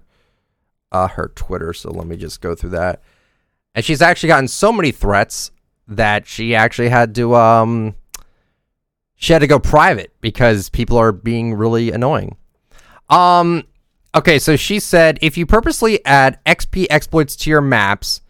[0.91, 1.73] uh, her Twitter.
[1.73, 3.01] So let me just go through that.
[3.75, 5.51] And she's actually gotten so many threats
[5.87, 7.95] that she actually had to um
[9.15, 12.37] she had to go private because people are being really annoying.
[13.09, 13.63] Um
[14.19, 18.21] okay, so she said if you purposely add XP exploits to your maps,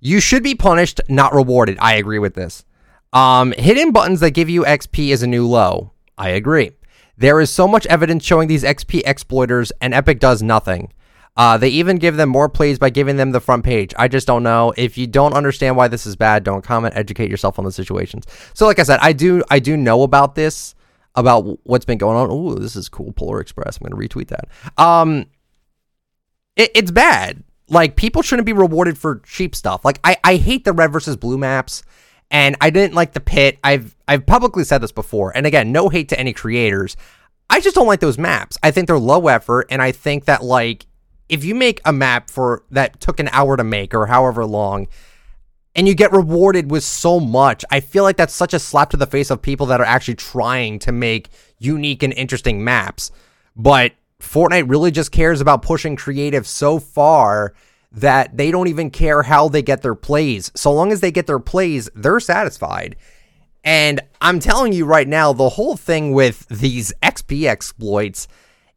[0.00, 1.78] you should be punished, not rewarded.
[1.80, 2.64] I agree with this.
[3.12, 5.92] Um hidden buttons that give you XP is a new low.
[6.18, 6.72] I agree.
[7.16, 10.92] There is so much evidence showing these XP exploiters and Epic does nothing.
[11.36, 13.92] Uh, they even give them more plays by giving them the front page.
[13.98, 14.72] I just don't know.
[14.76, 16.96] If you don't understand why this is bad, don't comment.
[16.96, 18.24] Educate yourself on the situations.
[18.54, 20.74] So, like I said, I do I do know about this,
[21.14, 22.30] about what's been going on.
[22.30, 23.12] Ooh, this is cool.
[23.12, 23.78] Polar Express.
[23.78, 24.48] I'm going to retweet that.
[24.82, 25.26] Um,
[26.56, 27.42] it, it's bad.
[27.68, 29.84] Like people shouldn't be rewarded for cheap stuff.
[29.84, 31.82] Like I I hate the red versus blue maps.
[32.30, 33.58] And I didn't like the pit.
[33.62, 35.36] I've I've publicly said this before.
[35.36, 36.96] And again, no hate to any creators.
[37.48, 38.58] I just don't like those maps.
[38.62, 40.86] I think they're low effort, and I think that like
[41.28, 44.88] if you make a map for that took an hour to make or however long
[45.74, 48.96] and you get rewarded with so much, I feel like that's such a slap to
[48.96, 53.10] the face of people that are actually trying to make unique and interesting maps.
[53.54, 57.54] But Fortnite really just cares about pushing creative so far
[57.92, 60.50] that they don't even care how they get their plays.
[60.54, 62.96] So long as they get their plays, they're satisfied.
[63.64, 68.28] And I'm telling you right now, the whole thing with these XP exploits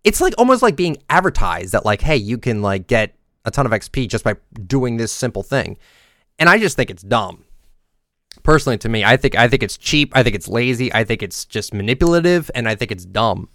[0.03, 3.65] it's like almost like being advertised that like, hey, you can like get a ton
[3.65, 5.77] of XP just by doing this simple thing.
[6.37, 7.45] And I just think it's dumb.
[8.43, 10.15] Personally, to me, I think I think it's cheap.
[10.15, 10.93] I think it's lazy.
[10.93, 13.49] I think it's just manipulative, and I think it's dumb.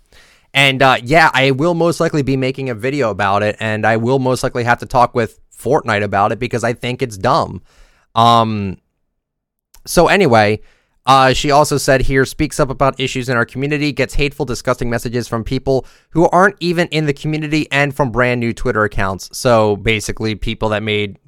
[0.54, 3.96] And uh, yeah, I will most likely be making a video about it, and I
[3.96, 7.60] will most likely have to talk with Fortnite about it because I think it's dumb.
[8.14, 8.78] Um.
[9.84, 10.60] So anyway,
[11.06, 14.88] uh, she also said here speaks up about issues in our community, gets hateful, disgusting
[14.88, 19.36] messages from people who aren't even in the community and from brand new Twitter accounts.
[19.36, 21.18] So basically, people that made,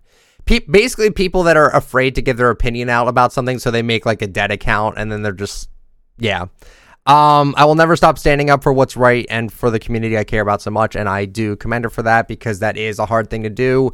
[0.47, 3.83] pe- basically people that are afraid to give their opinion out about something, so they
[3.83, 5.69] make like a dead account and then they're just,
[6.17, 6.47] yeah.
[7.07, 10.25] Um, I will never stop standing up for what's right and for the community I
[10.25, 13.07] care about so much, and I do commend her for that because that is a
[13.07, 13.93] hard thing to do.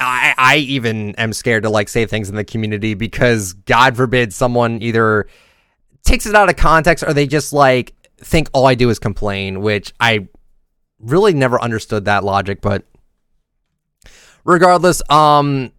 [0.00, 4.32] I, I even am scared to like say things in the community because God forbid
[4.34, 5.28] someone either
[6.04, 9.60] takes it out of context or they just like think all I do is complain,
[9.60, 10.26] which I
[10.98, 12.84] really never understood that logic, but
[14.44, 15.70] regardless, um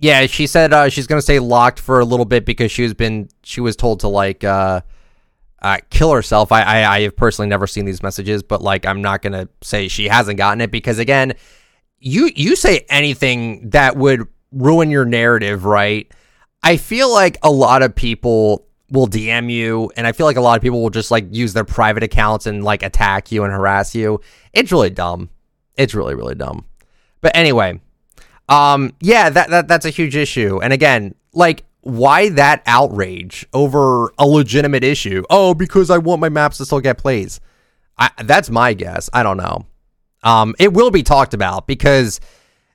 [0.00, 2.94] yeah, she said uh, she's gonna stay locked for a little bit because she has
[2.94, 4.80] been she was told to like uh,
[5.62, 6.52] uh, kill herself.
[6.52, 9.88] I, I I have personally never seen these messages, but like I'm not gonna say
[9.88, 11.34] she hasn't gotten it because again,
[11.98, 16.10] you you say anything that would ruin your narrative, right?
[16.62, 20.40] I feel like a lot of people will DM you, and I feel like a
[20.40, 23.52] lot of people will just like use their private accounts and like attack you and
[23.52, 24.20] harass you.
[24.52, 25.30] It's really dumb.
[25.76, 26.64] It's really really dumb.
[27.20, 27.80] But anyway,
[28.48, 30.58] Um, yeah, that, that that's a huge issue.
[30.60, 35.24] And again, like, why that outrage over a legitimate issue?
[35.30, 37.40] Oh, because I want my maps to still get plays.
[37.98, 39.08] I, that's my guess.
[39.12, 39.66] I don't know.
[40.22, 42.20] Um, it will be talked about because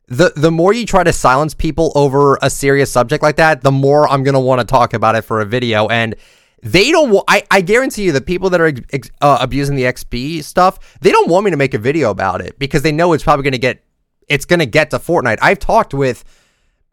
[0.07, 3.71] the the more you try to silence people over a serious subject like that, the
[3.71, 5.87] more I'm gonna want to talk about it for a video.
[5.87, 6.15] And
[6.61, 7.23] they don't.
[7.27, 8.73] I I guarantee you, the people that are
[9.21, 12.57] uh, abusing the XP stuff, they don't want me to make a video about it
[12.57, 13.83] because they know it's probably gonna get
[14.27, 15.37] it's gonna get to Fortnite.
[15.41, 16.23] I've talked with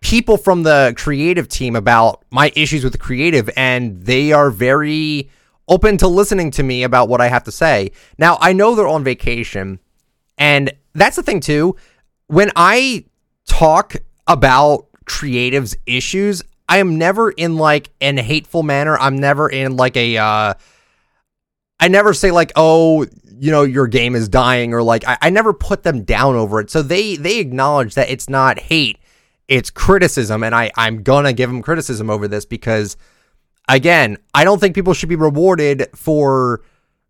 [0.02, 5.30] people from the creative team about my issues with the creative, and they are very
[5.68, 7.92] open to listening to me about what I have to say.
[8.18, 9.80] Now I know they're on vacation,
[10.36, 11.76] and that's the thing too
[12.32, 13.04] when I
[13.46, 13.94] talk
[14.26, 18.96] about creatives issues, I am never in like an hateful manner.
[18.96, 20.54] I'm never in like a uh
[21.78, 23.06] I never say like, oh,
[23.38, 26.58] you know, your game is dying or like I, I never put them down over
[26.60, 26.70] it.
[26.70, 28.98] So they they acknowledge that it's not hate,
[29.48, 32.96] it's criticism, and I, I'm gonna give him criticism over this because
[33.68, 36.62] again, I don't think people should be rewarded for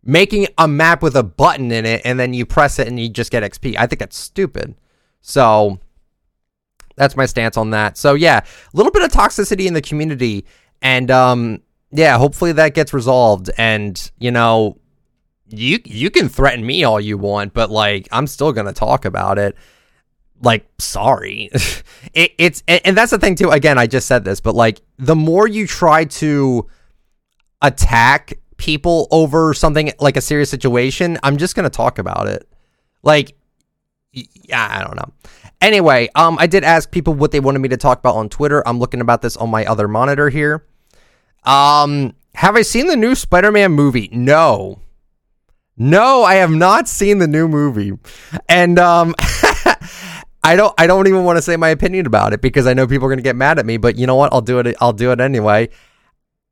[0.03, 3.07] making a map with a button in it and then you press it and you
[3.07, 3.77] just get XP.
[3.77, 4.75] I think that's stupid.
[5.21, 5.79] So
[6.95, 7.97] that's my stance on that.
[7.97, 10.45] So yeah, a little bit of toxicity in the community,
[10.81, 13.49] and um, yeah, hopefully that gets resolved.
[13.57, 14.77] And you know,
[15.47, 19.39] you you can threaten me all you want, but like I'm still gonna talk about
[19.39, 19.55] it.
[20.43, 21.49] Like, sorry,
[22.13, 23.49] it, it's and that's the thing too.
[23.49, 26.67] Again, I just said this, but like the more you try to
[27.61, 32.47] attack people over something like a serious situation, I'm just gonna talk about it.
[33.03, 33.35] Like
[34.11, 35.13] yeah, I don't know.
[35.61, 38.61] Anyway, um, I did ask people what they wanted me to talk about on Twitter.
[38.67, 40.65] I'm looking about this on my other monitor here.
[41.45, 44.09] Um, have I seen the new Spider-Man movie?
[44.11, 44.79] No.
[45.77, 47.93] No, I have not seen the new movie.
[48.47, 49.15] And um
[50.43, 52.85] I don't I don't even want to say my opinion about it because I know
[52.87, 54.33] people are going to get mad at me, but you know what?
[54.33, 55.69] I'll do it I'll do it anyway.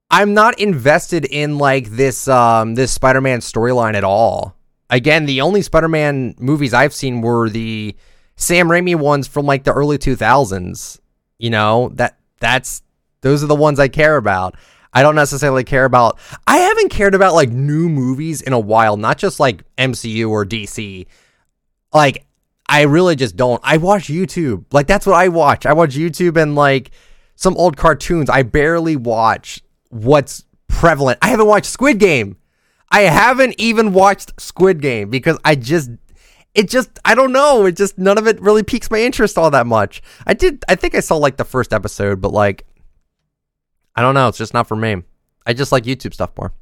[0.10, 4.56] I'm not invested in like this um this Spider-Man storyline at all
[4.92, 7.96] again, the only Spider-Man movies I've seen were the
[8.36, 11.00] Sam Raimi ones from like the early 2000s.
[11.40, 12.84] You know, that that's
[13.22, 14.56] those are the ones I care about.
[14.94, 18.98] I don't necessarily care about I haven't cared about like new movies in a while,
[18.98, 21.08] not just like MCU or DC.
[21.94, 22.26] Like
[22.72, 23.60] I really just don't.
[23.66, 24.64] I watch YouTube.
[24.72, 25.66] Like that's what I watch.
[25.66, 26.92] I watch YouTube and like
[27.36, 28.30] some old cartoons.
[28.30, 31.20] I barely watch what's prevalent.
[31.22, 32.38] I haven't watched Squid Game.
[32.90, 35.92] I haven't even watched Squid Game because I just
[36.56, 39.52] it just I don't know, it just none of it really piques my interest all
[39.52, 40.02] that much.
[40.26, 42.66] I did I think I saw like the first episode, but like
[43.98, 45.04] I don't know, it's just not for me.
[45.46, 46.54] I just like YouTube stuff more.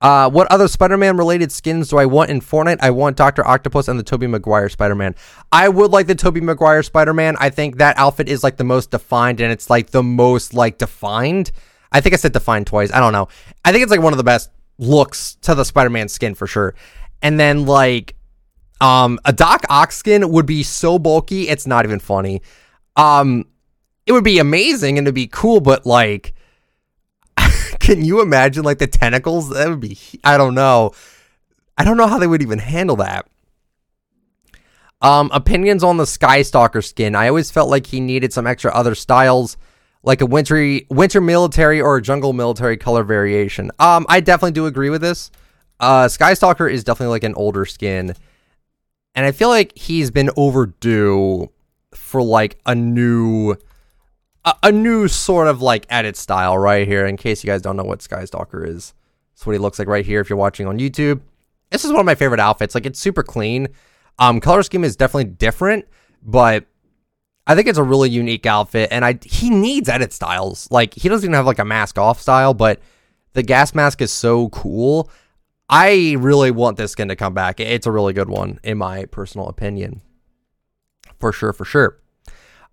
[0.00, 2.78] Uh, what other Spider-Man related skins do I want in Fortnite?
[2.80, 5.14] I want Doctor Octopus and the Tobey Maguire Spider-Man.
[5.50, 7.36] I would like the Tobey Maguire Spider-Man.
[7.40, 10.76] I think that outfit is like the most defined and it's like the most like
[10.78, 11.50] defined.
[11.92, 12.92] I think I said defined twice.
[12.92, 13.28] I don't know.
[13.64, 16.74] I think it's like one of the best looks to the Spider-Man skin for sure.
[17.22, 18.14] And then like
[18.82, 22.42] um a Doc Ock skin would be so bulky, it's not even funny.
[22.96, 23.46] Um
[24.04, 26.34] it would be amazing and it'd be cool, but like
[27.86, 29.50] can you imagine like the tentacles?
[29.50, 30.92] That would be I don't know.
[31.78, 33.26] I don't know how they would even handle that.
[35.00, 37.14] Um opinions on the Skystalker skin.
[37.14, 39.56] I always felt like he needed some extra other styles
[40.06, 43.70] like a wintry winter military or a jungle military color variation.
[43.78, 45.30] Um, I definitely do agree with this.
[45.80, 48.14] Uh, Skystalker is definitely like an older skin,
[49.14, 51.50] and I feel like he's been overdue
[51.92, 53.56] for like a new,
[54.62, 57.06] a, new sort of like edit style right here.
[57.06, 58.94] In case you guys don't know what Skystalker is,
[59.34, 60.20] that's what he looks like right here.
[60.20, 61.20] If you're watching on YouTube,
[61.70, 62.74] this is one of my favorite outfits.
[62.74, 63.68] Like it's super clean.
[64.18, 65.86] Um, color scheme is definitely different,
[66.22, 66.64] but
[67.46, 70.68] I think it's a really unique outfit, and I he needs edit styles.
[70.70, 72.80] Like he doesn't even have like a mask off style, but
[73.34, 75.10] the gas mask is so cool.
[75.68, 77.60] I really want this skin to come back.
[77.60, 80.00] It's a really good one, in my personal opinion.
[81.18, 81.98] For sure, for sure.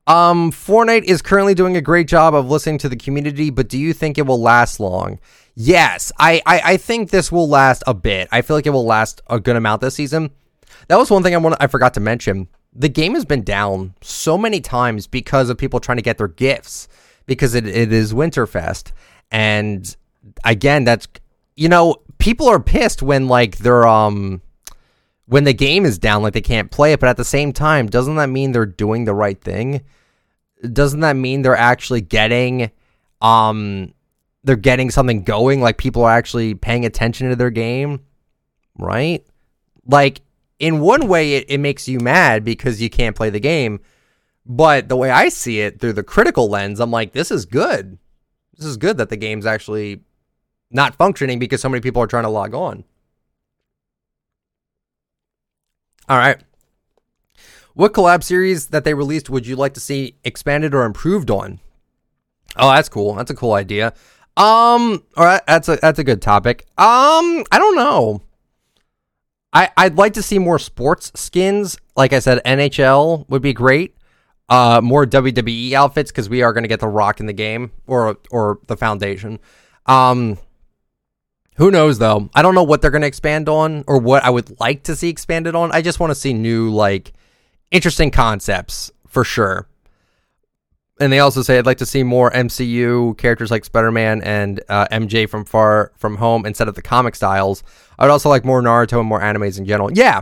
[0.06, 3.78] Um, Fortnite is currently doing a great job of listening to the community, but do
[3.78, 5.20] you think it will last long?
[5.56, 8.28] Yes, I, I, I think this will last a bit.
[8.32, 10.32] I feel like it will last a good amount this season.
[10.88, 13.94] That was one thing I want I forgot to mention the game has been down
[14.02, 16.88] so many times because of people trying to get their gifts
[17.26, 18.92] because it, it is Winterfest.
[19.32, 19.96] And
[20.44, 21.08] again, that's
[21.56, 24.42] you know, people are pissed when like they're um
[25.34, 27.88] when the game is down, like they can't play it, but at the same time,
[27.88, 29.82] doesn't that mean they're doing the right thing?
[30.72, 32.70] Doesn't that mean they're actually getting
[33.20, 33.94] um
[34.44, 38.02] they're getting something going, like people are actually paying attention to their game?
[38.78, 39.26] Right?
[39.88, 40.22] Like
[40.60, 43.80] in one way it, it makes you mad because you can't play the game
[44.46, 47.98] But the way I see it through the critical lens, I'm like, this is good.
[48.58, 50.02] This is good that the game's actually
[50.70, 52.84] not functioning because so many people are trying to log on.
[56.10, 56.38] All right.
[57.74, 61.60] What collab series that they released would you like to see expanded or improved on?
[62.56, 63.16] Oh, that's cool.
[63.16, 63.94] That's a cool idea.
[64.36, 66.66] Um, all right, that's a that's a good topic.
[66.78, 68.22] Um, I don't know.
[69.54, 71.78] I I'd like to see more sports skins.
[71.96, 73.96] Like I said, NHL would be great.
[74.50, 77.72] Uh, more WWE outfits because we are going to get the Rock in the game
[77.88, 79.40] or or the Foundation.
[79.86, 80.38] Um,
[81.56, 82.30] who knows though?
[82.34, 84.96] I don't know what they're going to expand on or what I would like to
[84.96, 85.72] see expanded on.
[85.72, 87.14] I just want to see new like
[87.72, 89.68] interesting concepts for sure.
[91.00, 94.88] And they also say I'd like to see more MCU characters like Spider-Man and uh,
[94.92, 97.64] MJ from Far From Home instead of the comic styles.
[97.98, 99.92] I'd also like more Naruto and more animes in general.
[99.92, 100.22] Yeah,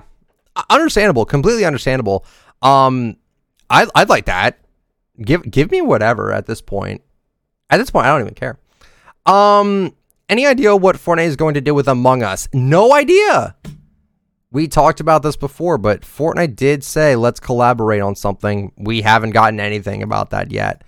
[0.69, 2.25] understandable, completely understandable.
[2.61, 3.17] Um,
[3.69, 4.59] I I'd like that.
[5.21, 7.01] Give give me whatever at this point.
[7.69, 8.57] At this point, I don't even care.
[9.25, 9.93] Um,
[10.31, 12.47] any idea what Fortnite is going to do with Among Us?
[12.53, 13.57] No idea.
[14.49, 18.71] We talked about this before, but Fortnite did say let's collaborate on something.
[18.77, 20.85] We haven't gotten anything about that yet.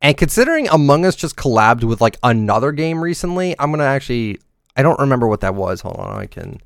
[0.00, 4.38] And considering Among Us just collabed with like another game recently, I'm gonna actually
[4.76, 5.80] I don't remember what that was.
[5.80, 6.60] Hold on, I can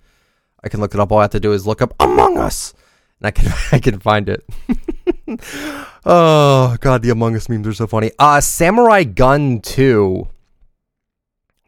[0.62, 1.10] I can look it up.
[1.10, 2.74] All I have to do is look up Among Us,
[3.20, 4.44] and I can I can find it.
[6.04, 8.10] oh god, the Among Us memes are so funny.
[8.18, 10.28] Uh Samurai Gun 2.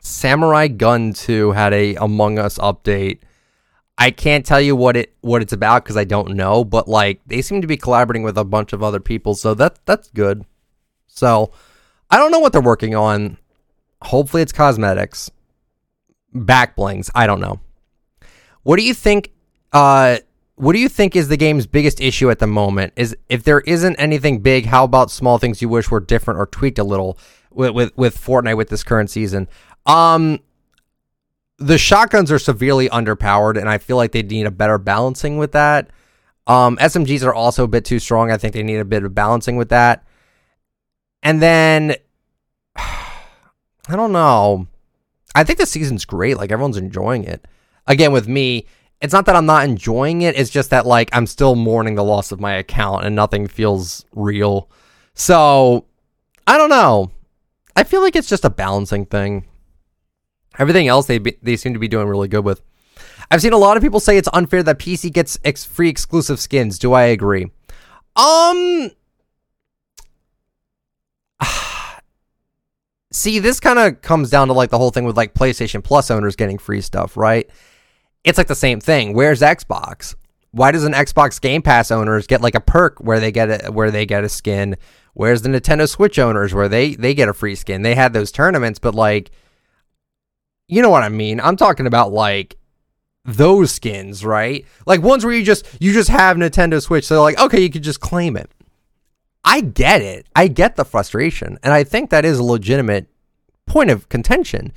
[0.02, 3.20] Samurai Gun 2 had a Among Us update.
[3.96, 7.20] I can't tell you what it what it's about because I don't know, but like
[7.26, 10.44] they seem to be collaborating with a bunch of other people, so that that's good.
[11.06, 11.52] So
[12.10, 13.38] I don't know what they're working on.
[14.02, 15.30] Hopefully it's cosmetics.
[16.34, 17.10] Back blings.
[17.14, 17.60] I don't know.
[18.64, 19.30] What do you think
[19.72, 20.18] uh
[20.56, 22.92] what do you think is the game's biggest issue at the moment?
[22.96, 26.46] Is if there isn't anything big, how about small things you wish were different or
[26.46, 27.18] tweaked a little
[27.52, 29.46] with with, with Fortnite with this current season?
[29.86, 30.40] Um,
[31.58, 35.52] the shotguns are severely underpowered, and I feel like they need a better balancing with
[35.52, 35.90] that.
[36.46, 38.30] Um, SMGs are also a bit too strong.
[38.30, 40.04] I think they need a bit of balancing with that.
[41.22, 41.94] And then
[42.76, 44.66] I don't know.
[45.34, 46.36] I think the season's great.
[46.36, 47.46] Like everyone's enjoying it.
[47.86, 48.66] Again, with me,
[49.00, 50.36] it's not that I'm not enjoying it.
[50.36, 54.04] It's just that like I'm still mourning the loss of my account and nothing feels
[54.14, 54.68] real.
[55.14, 55.86] So
[56.46, 57.10] I don't know.
[57.74, 59.46] I feel like it's just a balancing thing.
[60.58, 62.62] Everything else they be, they seem to be doing really good with.
[63.30, 66.38] I've seen a lot of people say it's unfair that PC gets ex- free exclusive
[66.40, 66.78] skins.
[66.78, 67.46] Do I agree?
[68.16, 68.90] Um
[73.12, 76.10] See, this kind of comes down to like the whole thing with like PlayStation Plus
[76.10, 77.50] owners getting free stuff, right?
[78.24, 79.14] it's like the same thing.
[79.14, 80.14] Where's Xbox?
[80.52, 83.72] Why does an Xbox Game Pass owners get like a perk where they get a,
[83.72, 84.76] where they get a skin?
[85.14, 87.82] Where's the Nintendo Switch owners where they they get a free skin?
[87.82, 89.30] They had those tournaments, but like
[90.72, 91.38] you know what I mean?
[91.38, 92.56] I'm talking about like
[93.26, 94.64] those skins, right?
[94.86, 97.82] Like ones where you just you just have Nintendo Switch, so like okay, you could
[97.82, 98.50] just claim it.
[99.44, 100.26] I get it.
[100.34, 103.06] I get the frustration, and I think that is a legitimate
[103.66, 104.72] point of contention.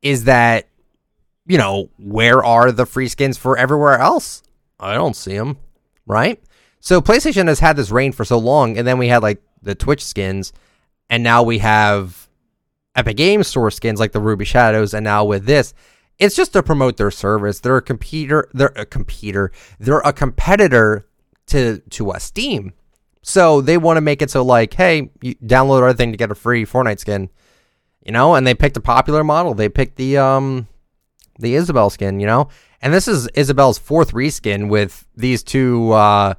[0.00, 0.68] Is that
[1.44, 4.44] you know, where are the free skins for everywhere else?
[4.78, 5.58] I don't see them,
[6.06, 6.40] right?
[6.78, 9.74] So PlayStation has had this reign for so long, and then we had like the
[9.74, 10.52] Twitch skins,
[11.10, 12.21] and now we have
[12.94, 15.72] Epic Games Store skins like the Ruby Shadows, and now with this,
[16.18, 17.60] it's just to promote their service.
[17.60, 21.06] They're a computer, they're a computer, they're a competitor
[21.46, 22.72] to to uh, Steam.
[23.22, 26.30] So they want to make it so like, hey, you download our thing to get
[26.30, 27.30] a free Fortnite skin,
[28.04, 28.34] you know.
[28.34, 29.54] And they picked a popular model.
[29.54, 30.68] They picked the um
[31.38, 32.48] the Isabelle skin, you know?
[32.80, 36.34] And this is Isabelle's fourth reskin with these two uh,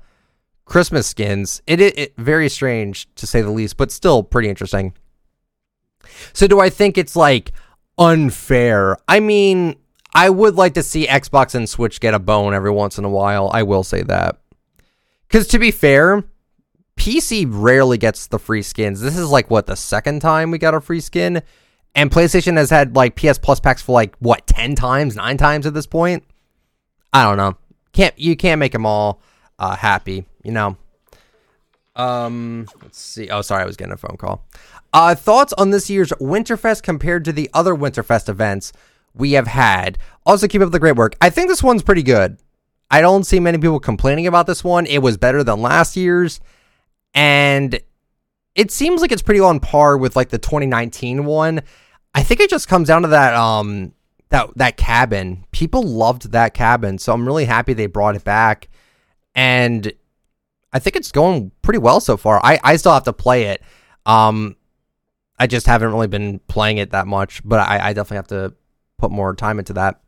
[0.66, 1.62] Christmas skins.
[1.68, 4.93] It, it, it very strange to say the least, but still pretty interesting.
[6.32, 7.51] So do I think it's like
[7.97, 8.97] unfair?
[9.07, 9.76] I mean,
[10.15, 13.09] I would like to see Xbox and Switch get a bone every once in a
[13.09, 13.49] while.
[13.53, 14.39] I will say that.
[15.30, 16.24] Cuz to be fair,
[16.95, 19.01] PC rarely gets the free skins.
[19.01, 21.41] This is like what the second time we got a free skin
[21.95, 25.65] and PlayStation has had like PS Plus packs for like what ten times, nine times
[25.65, 26.24] at this point.
[27.11, 27.57] I don't know.
[27.91, 29.21] Can't you can't make them all
[29.59, 30.78] uh, happy, you know?
[31.95, 33.30] Um, let's see.
[33.30, 34.43] Oh, sorry, I was getting a phone call.
[34.94, 38.72] Uh, thoughts on this year's Winterfest compared to the other Winterfest events
[39.16, 39.98] we have had.
[40.26, 41.16] Also, keep up the great work.
[41.20, 42.38] I think this one's pretty good.
[42.91, 44.86] I don't see many people complaining about this one.
[44.86, 46.39] It was better than last year's,
[47.14, 47.80] and
[48.54, 51.62] it seems like it's pretty on par with like the 2019 one.
[52.14, 53.94] I think it just comes down to that um
[54.30, 55.46] that that cabin.
[55.52, 58.70] People loved that cabin, so I'm really happy they brought it back.
[59.34, 59.91] And
[60.72, 62.39] I think it's going pretty well so far.
[62.44, 63.64] I, I still have to play it.
[64.06, 64.56] Um,
[65.40, 68.54] I just haven't really been playing it that much, but I, I definitely have to
[68.98, 70.02] put more time into that.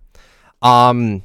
[0.61, 1.23] Um,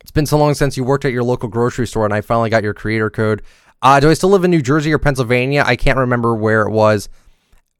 [0.00, 2.50] it's been so long since you worked at your local grocery store, and I finally
[2.50, 3.42] got your creator code.
[3.82, 5.62] Uh, do I still live in New Jersey or Pennsylvania?
[5.66, 7.08] I can't remember where it was,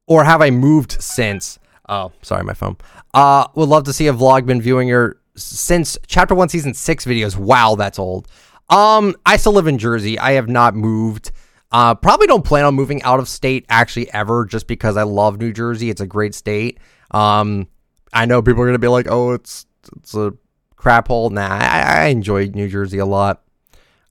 [0.06, 1.58] or have I moved since?
[1.88, 2.76] Oh, sorry, my phone.
[3.14, 4.46] Uh, would love to see a vlog.
[4.46, 7.36] Been viewing your since chapter one, season six videos.
[7.36, 8.28] Wow, that's old.
[8.68, 10.18] Um, I still live in Jersey.
[10.18, 11.30] I have not moved.
[11.72, 15.38] Uh, probably don't plan on moving out of state actually ever, just because I love
[15.38, 15.90] New Jersey.
[15.90, 16.78] It's a great state.
[17.10, 17.68] Um,
[18.12, 20.32] I know people are gonna be like, "Oh, it's it's a
[20.76, 23.42] crap hole." Nah, I, I enjoy New Jersey a lot.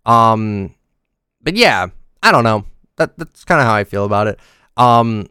[0.05, 0.75] Um,
[1.41, 1.87] but yeah,
[2.21, 2.65] I don't know.
[2.97, 4.39] That that's kind of how I feel about it.
[4.77, 5.27] Um,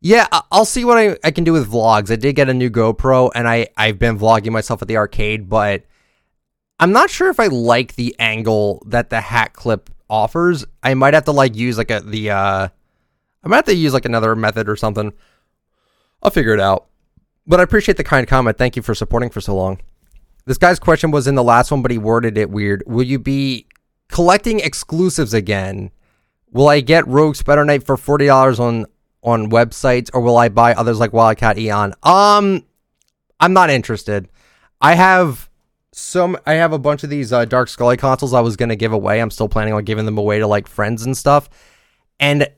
[0.00, 2.10] yeah, I'll see what I, I can do with vlogs.
[2.10, 5.48] I did get a new GoPro, and I I've been vlogging myself at the arcade,
[5.48, 5.84] but
[6.78, 10.66] I'm not sure if I like the angle that the hat clip offers.
[10.82, 12.68] I might have to like use like a the uh
[13.42, 15.12] I might have to use like another method or something.
[16.22, 16.86] I'll figure it out.
[17.46, 18.58] But I appreciate the kind comment.
[18.58, 19.80] Thank you for supporting for so long.
[20.46, 22.82] This guy's question was in the last one, but he worded it weird.
[22.86, 23.66] Will you be
[24.08, 25.90] collecting exclusives again?
[26.50, 28.86] Will I get Rogue Spider Knight for forty dollars on
[29.22, 31.94] on websites, or will I buy others like Wildcat Eon?
[32.02, 32.64] Um,
[33.38, 34.28] I'm not interested.
[34.80, 35.49] I have
[36.00, 38.92] some I have a bunch of these uh, Dark Skully consoles I was gonna give
[38.92, 39.20] away.
[39.20, 41.48] I'm still planning on giving them away to like friends and stuff.
[42.18, 42.48] And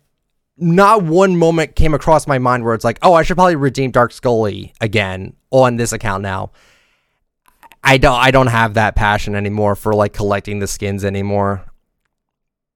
[0.56, 3.90] not one moment came across my mind where it's like, oh, I should probably redeem
[3.90, 6.52] Dark Skully again on this account now.
[7.84, 11.64] I don't I don't have that passion anymore for like collecting the skins anymore.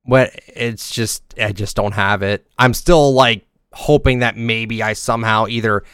[0.09, 2.47] But it's just I just don't have it.
[2.59, 5.85] I'm still like hoping that maybe I somehow either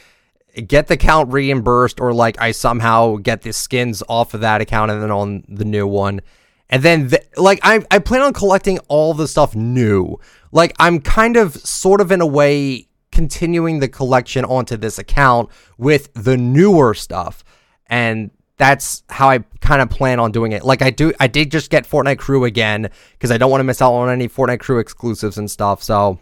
[0.66, 4.90] get the account reimbursed or like I somehow get the skins off of that account
[4.90, 6.20] and then on the new one.
[6.68, 10.18] And then the, like I I plan on collecting all the stuff new.
[10.50, 15.50] Like I'm kind of sort of in a way continuing the collection onto this account
[15.78, 17.44] with the newer stuff.
[17.86, 20.64] And that's how I kind of plan on doing it.
[20.64, 23.64] Like I do I did just get Fortnite Crew again because I don't want to
[23.64, 25.82] miss out on any Fortnite Crew exclusives and stuff.
[25.82, 26.18] So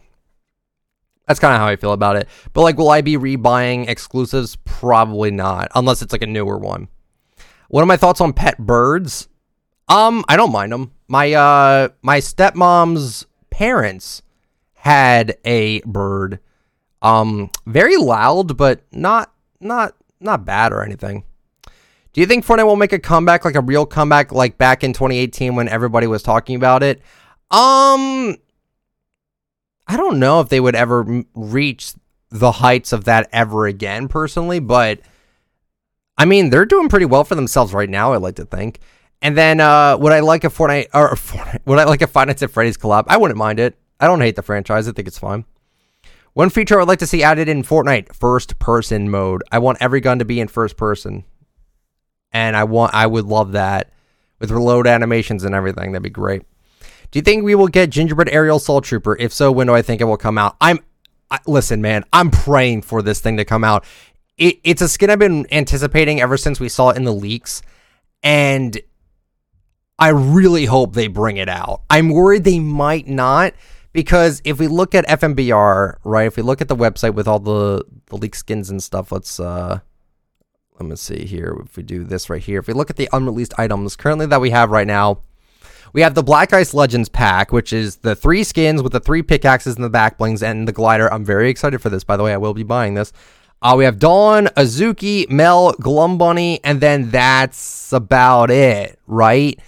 [1.27, 2.29] that's kind of how I feel about it.
[2.53, 4.57] But like, will I be rebuying exclusives?
[4.57, 6.89] Probably not, unless it's like a newer one.
[7.68, 9.29] What are my thoughts on pet birds?
[9.89, 10.93] Um, I don't mind them.
[11.09, 14.23] My uh, my stepmom's parents
[14.75, 16.41] had a bird.
[17.03, 21.25] Um, very loud, but not not not bad or anything.
[22.12, 24.93] Do you think Fortnite will make a comeback, like a real comeback, like back in
[24.93, 27.01] 2018 when everybody was talking about it?
[27.53, 28.37] Um,
[29.91, 31.95] I don't know if they would ever reach
[32.30, 35.01] the heights of that ever again, personally, but
[36.16, 38.78] I mean, they're doing pretty well for themselves right now, I like to think.
[39.20, 42.28] And then, uh, would I like a Fortnite, or Fortnite, would I like a Five
[42.28, 43.07] at Freddy's collab?
[43.09, 43.76] I wouldn't mind it.
[43.99, 44.86] I don't hate the franchise.
[44.86, 45.45] I think it's fine.
[46.34, 49.43] One feature I would like to see added in Fortnite: first person mode.
[49.51, 51.24] I want every gun to be in first person,
[52.30, 53.91] and I want I would love that
[54.38, 55.91] with reload animations and everything.
[55.91, 56.43] That'd be great.
[57.11, 59.17] Do you think we will get Gingerbread Aerial Soul Trooper?
[59.19, 60.57] If so, when do I think it will come out?
[60.61, 60.79] I'm
[61.31, 62.05] I, listen, man.
[62.13, 63.85] I'm praying for this thing to come out.
[64.37, 67.63] It, it's a skin I've been anticipating ever since we saw it in the leaks,
[68.23, 68.79] and
[69.99, 71.83] I really hope they bring it out.
[71.91, 73.55] I'm worried they might not
[73.93, 76.27] because if we look at FNBR, right?
[76.27, 79.39] If we look at the website with all the the leak skins and stuff, let's
[79.39, 79.81] uh
[80.79, 81.57] let me see here.
[81.65, 84.41] If we do this right here, if we look at the unreleased items currently that
[84.41, 85.21] we have right now,
[85.93, 89.22] we have the Black Ice Legends pack, which is the three skins with the three
[89.22, 91.12] pickaxes and the back blings and the glider.
[91.12, 92.32] I'm very excited for this, by the way.
[92.32, 93.12] I will be buying this.
[93.62, 99.59] Uh, we have Dawn, Azuki, Mel, Glum Bunny, and then that's about it, right?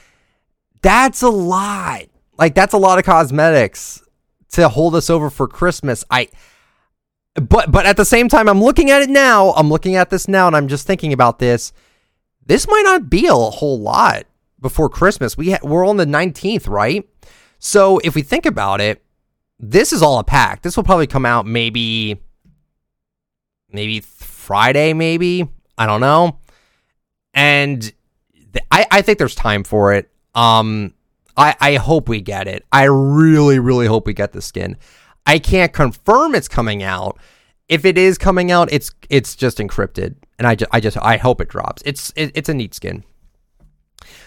[0.80, 2.04] That's a lot.
[2.38, 4.02] Like that's a lot of cosmetics
[4.52, 6.04] to hold us over for Christmas.
[6.10, 6.28] I
[7.34, 9.52] but but at the same time I'm looking at it now.
[9.52, 11.72] I'm looking at this now and I'm just thinking about this.
[12.44, 14.24] This might not be a whole lot
[14.62, 15.36] before Christmas.
[15.36, 17.06] We ha- we're on the 19th, right?
[17.58, 19.04] So if we think about it,
[19.58, 20.62] this is all a pack.
[20.62, 22.20] This will probably come out maybe
[23.70, 25.48] maybe Friday, maybe.
[25.76, 26.38] I don't know.
[27.34, 30.10] And th- I, I think there's time for it.
[30.34, 30.94] Um
[31.36, 32.64] I, I hope we get it.
[32.72, 34.76] I really, really hope we get the skin.
[35.26, 37.18] I can't confirm it's coming out.
[37.68, 41.16] If it is coming out, it's it's just encrypted, and I just I just I
[41.16, 41.80] hope it drops.
[41.86, 43.04] It's it, it's a neat skin.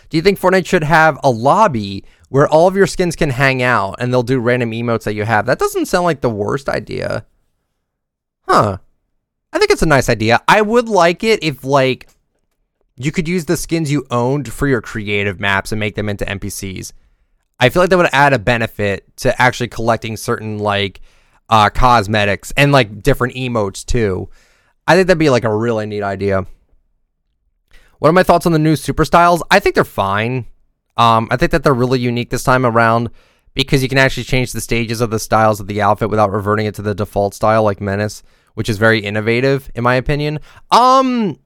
[0.09, 3.61] Do you think Fortnite should have a lobby where all of your skins can hang
[3.61, 5.45] out and they'll do random emotes that you have?
[5.45, 7.25] That doesn't sound like the worst idea.
[8.47, 8.77] Huh.
[9.51, 10.41] I think it's a nice idea.
[10.47, 12.09] I would like it if like
[12.97, 16.25] you could use the skins you owned for your creative maps and make them into
[16.25, 16.93] NPCs.
[17.59, 21.01] I feel like that would add a benefit to actually collecting certain like
[21.49, 24.29] uh, cosmetics and like different emotes too.
[24.87, 26.45] I think that'd be like a really neat idea.
[27.99, 29.41] What are my thoughts on the new super styles?
[29.49, 30.45] I think they're fine.
[30.97, 33.09] Um, I think that they're really unique this time around
[33.53, 36.65] because you can actually change the stages of the styles of the outfit without reverting
[36.65, 38.23] it to the default style like Menace,
[38.53, 40.39] which is very innovative in my opinion.
[40.71, 41.39] Um,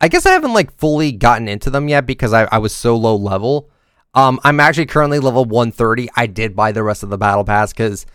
[0.00, 2.96] I guess I haven't like fully gotten into them yet because I, I was so
[2.96, 3.70] low level.
[4.14, 6.08] Um, I'm actually currently level 130.
[6.16, 8.06] I did buy the rest of the battle pass because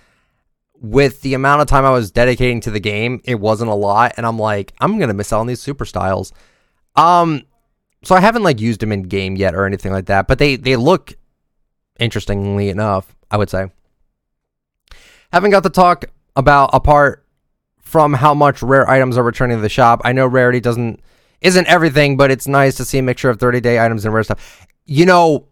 [0.81, 4.13] with the amount of time I was dedicating to the game, it wasn't a lot,
[4.15, 6.31] and I'm like, I'm gonna miss out on these super styles.
[6.95, 7.43] Um,
[8.03, 10.55] so I haven't like used them in game yet or anything like that, but they
[10.55, 11.13] they look
[11.99, 13.67] interestingly enough, I would say.
[15.31, 17.25] Haven't got to talk about apart
[17.81, 20.01] from how much rare items are returning to the shop.
[20.05, 21.01] I know rarity doesn't
[21.41, 24.23] isn't everything, but it's nice to see a mixture of 30 day items and rare
[24.23, 24.67] stuff.
[24.85, 25.47] You know,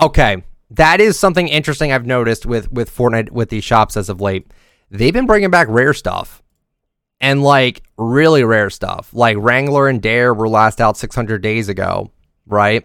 [0.00, 4.20] okay, that is something interesting I've noticed with with Fortnite with these shops as of
[4.20, 4.50] late.
[4.90, 6.42] They've been bringing back rare stuff.
[7.20, 9.10] And like really rare stuff.
[9.12, 12.10] Like Wrangler and Dare were last out 600 days ago,
[12.46, 12.84] right?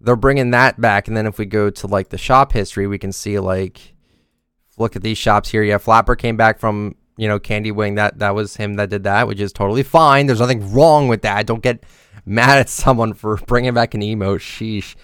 [0.00, 2.98] They're bringing that back and then if we go to like the shop history, we
[2.98, 3.94] can see like
[4.76, 5.62] look at these shops here.
[5.62, 7.96] Yeah, Flapper came back from, you know, Candywing.
[7.96, 10.26] That that was him that did that, which is totally fine.
[10.26, 11.46] There's nothing wrong with that.
[11.46, 11.84] Don't get
[12.26, 14.36] mad at someone for bringing back an emo.
[14.36, 14.94] Sheesh.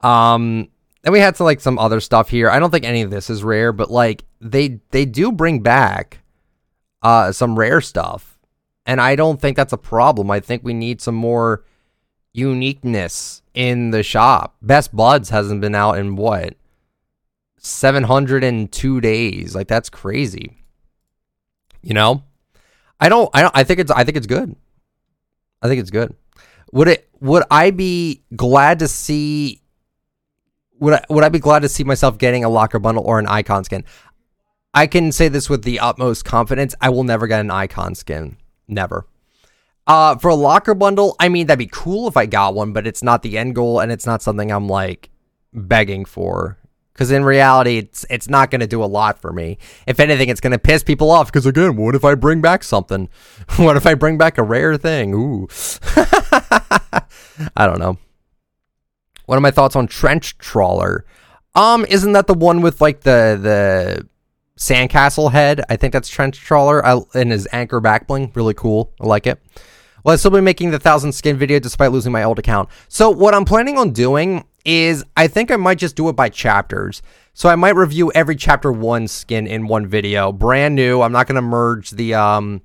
[0.00, 0.68] Um,
[1.02, 2.50] then we had some like some other stuff here.
[2.50, 6.20] I don't think any of this is rare, but like they they do bring back
[7.02, 8.38] uh some rare stuff.
[8.86, 10.30] And I don't think that's a problem.
[10.30, 11.64] I think we need some more
[12.32, 14.56] uniqueness in the shop.
[14.62, 16.54] Best Buds hasn't been out in what?
[17.58, 19.54] 702 days.
[19.54, 20.56] Like that's crazy.
[21.82, 22.24] You know?
[23.00, 24.56] I don't I don't I think it's I think it's good.
[25.62, 26.14] I think it's good.
[26.72, 29.62] Would it would I be glad to see
[30.80, 33.26] would I, would I be glad to see myself getting a locker bundle or an
[33.26, 33.84] icon skin?
[34.74, 36.74] I can say this with the utmost confidence.
[36.80, 38.36] I will never get an icon skin.
[38.66, 39.06] Never.
[39.86, 42.86] Uh, for a locker bundle, I mean, that'd be cool if I got one, but
[42.86, 45.08] it's not the end goal and it's not something I'm like
[45.54, 46.58] begging for.
[46.92, 49.56] Because in reality, it's it's not going to do a lot for me.
[49.86, 51.28] If anything, it's going to piss people off.
[51.28, 53.08] Because again, what if I bring back something?
[53.56, 55.14] what if I bring back a rare thing?
[55.14, 55.48] Ooh,
[57.56, 57.98] I don't know.
[59.26, 61.04] What are my thoughts on Trench Trawler?
[61.54, 64.08] Um, isn't that the one with like the the
[64.58, 65.62] sandcastle head?
[65.70, 68.32] I think that's Trench Trawler I, and his anchor back bling.
[68.34, 68.92] Really cool.
[69.00, 69.40] I like it.
[70.04, 72.68] Well, I'll still be making the thousand skin video despite losing my old account.
[72.88, 76.28] So what I'm planning on doing is I think I might just do it by
[76.28, 77.02] chapters.
[77.34, 81.02] So I might review every chapter one skin in one video, brand new.
[81.02, 82.62] I'm not gonna merge the um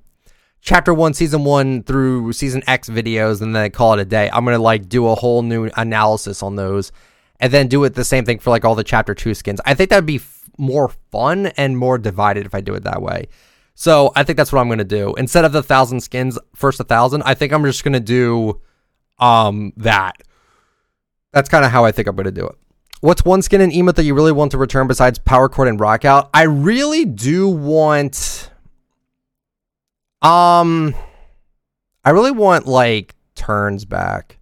[0.60, 4.30] chapter one, season one through season X videos and then call it a day.
[4.32, 6.92] I'm gonna like do a whole new analysis on those
[7.40, 9.60] and then do it the same thing for like all the chapter two skins.
[9.64, 13.02] I think that'd be f- more fun and more divided if I do it that
[13.02, 13.28] way.
[13.74, 15.14] So I think that's what I'm gonna do.
[15.14, 18.60] Instead of the thousand skins, first a thousand, I think I'm just gonna do
[19.18, 20.22] um that.
[21.32, 22.56] That's kind of how I think I'm gonna do it.
[23.00, 25.78] What's one skin and emote that you really want to return besides Power Chord and
[25.78, 26.30] Rock Out?
[26.32, 28.50] I really do want
[30.24, 30.94] um,
[32.02, 34.38] I really want like turns back,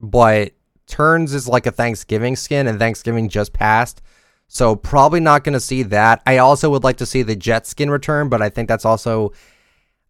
[0.00, 0.52] but
[0.90, 4.02] turns is like a Thanksgiving skin, and Thanksgiving just passed,
[4.48, 6.22] so probably not going to see that.
[6.26, 9.32] I also would like to see the Jet skin return, but I think that's also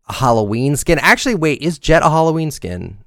[0.09, 0.99] a Halloween skin.
[0.99, 2.99] Actually, wait, is Jet a Halloween skin?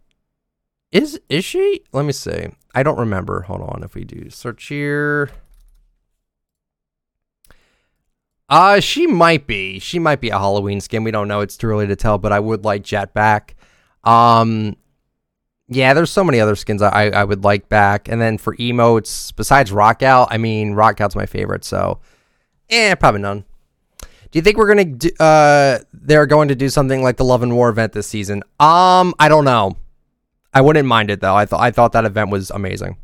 [0.91, 1.81] Is is she?
[1.91, 2.49] Let me see.
[2.75, 3.41] I don't remember.
[3.41, 3.81] Hold on.
[3.83, 5.31] If we do search here.
[8.47, 9.79] Uh, she might be.
[9.79, 11.03] She might be a Halloween skin.
[11.03, 11.41] We don't know.
[11.41, 13.55] It's too early to tell, but I would like Jet back.
[14.03, 14.75] Um,
[15.75, 18.07] yeah, there's so many other skins I, I would like back.
[18.07, 21.99] And then for emotes, besides Rockout, I mean, Rockout's my favorite, so
[22.69, 23.45] eh, probably none.
[24.01, 27.55] Do you think we're gonna uh they're going to do something like the Love and
[27.55, 28.41] War event this season?
[28.59, 29.77] Um, I don't know.
[30.53, 31.35] I wouldn't mind it though.
[31.35, 32.97] I thought I thought that event was amazing.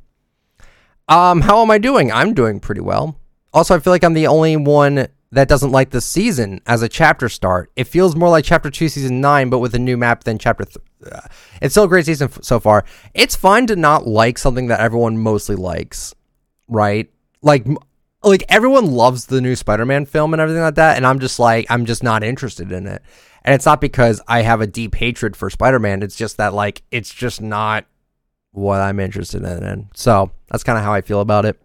[1.08, 2.12] Um, how am I doing?
[2.12, 3.20] I'm doing pretty well.
[3.54, 6.90] Also, I feel like I'm the only one that doesn't like the season as a
[6.90, 7.72] chapter start.
[7.76, 10.66] It feels more like chapter 2 season 9 but with a new map than chapter
[10.66, 10.78] th-
[11.12, 11.22] uh,
[11.62, 12.84] It's still a great season f- so far.
[13.14, 16.16] It's fine to not like something that everyone mostly likes,
[16.68, 17.10] right?
[17.42, 17.66] Like
[18.24, 21.68] like everyone loves the new Spider-Man film and everything like that and I'm just like
[21.70, 23.02] I'm just not interested in it.
[23.46, 26.04] And it's not because I have a deep hatred for Spider-Man.
[26.04, 27.86] It's just that like it's just not
[28.52, 29.64] what I'm interested in.
[29.64, 31.60] And so, that's kind of how I feel about it.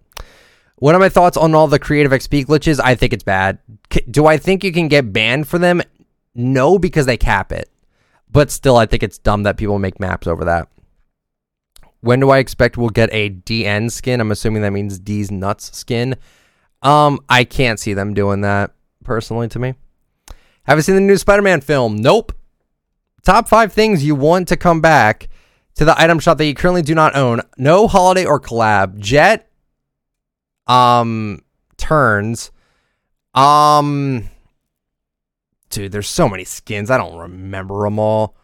[0.76, 2.80] What are my thoughts on all the creative XP glitches?
[2.82, 3.58] I think it's bad.
[4.10, 5.82] do I think you can get banned for them?
[6.34, 7.70] No, because they cap it.
[8.30, 10.68] But still, I think it's dumb that people make maps over that.
[12.00, 14.20] when do I expect we'll get a DN skin?
[14.20, 16.16] I'm assuming that means D's nuts skin.
[16.82, 18.72] Um, I can't see them doing that
[19.04, 19.74] personally to me.
[20.64, 21.96] Have you seen the new Spider-Man film?
[21.96, 22.32] Nope.
[23.24, 25.28] Top five things you want to come back
[25.76, 27.40] to the item shop that you currently do not own.
[27.56, 28.98] No holiday or collab.
[28.98, 29.48] Jet.
[30.66, 31.42] Um,
[31.76, 32.50] turns.
[33.34, 34.28] Um,
[35.70, 36.90] dude, there's so many skins.
[36.90, 38.36] I don't remember them all.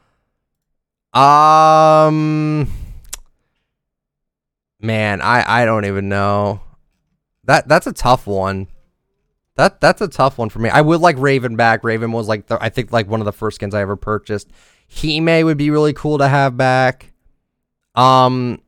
[1.13, 2.71] Um,
[4.81, 6.61] man, I I don't even know.
[7.45, 8.69] That that's a tough one.
[9.57, 10.71] That that's a tough one for me.
[10.71, 11.85] I would like Raven back.
[11.85, 14.49] Raven was like the, I think like one of the first skins I ever purchased.
[14.89, 17.13] Hime would be really cool to have back.
[17.95, 18.61] Um,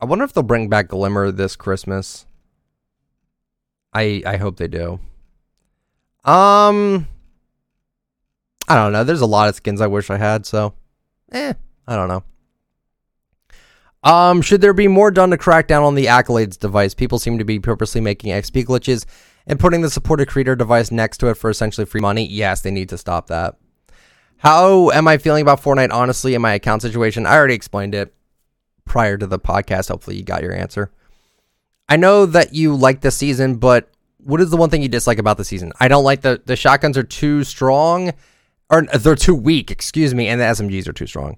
[0.00, 2.26] I wonder if they'll bring back Glimmer this Christmas.
[3.92, 5.00] I I hope they do.
[6.24, 7.08] Um,
[8.68, 9.04] I don't know.
[9.04, 10.46] There's a lot of skins I wish I had.
[10.46, 10.74] So,
[11.32, 11.54] eh,
[11.86, 12.22] I don't know.
[14.02, 16.94] Um, should there be more done to crack down on the accolades device?
[16.94, 19.04] People seem to be purposely making XP glitches
[19.46, 22.24] and putting the supported creator device next to it for essentially free money.
[22.26, 23.56] Yes, they need to stop that.
[24.38, 27.26] How am I feeling about Fortnite honestly in my account situation?
[27.26, 28.14] I already explained it
[28.86, 29.88] prior to the podcast.
[29.88, 30.90] Hopefully you got your answer.
[31.90, 35.18] I know that you like the season, but what is the one thing you dislike
[35.18, 35.72] about the season?
[35.80, 38.12] I don't like the the shotguns are too strong
[38.70, 41.36] or uh, they're too weak, excuse me, and the SMGs are too strong.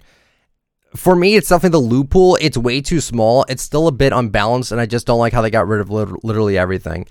[0.95, 2.37] For me, it's definitely the loot pool.
[2.41, 3.47] It's way too small.
[3.49, 5.91] It's still a bit unbalanced, and I just don't like how they got rid of
[5.91, 7.07] literally everything.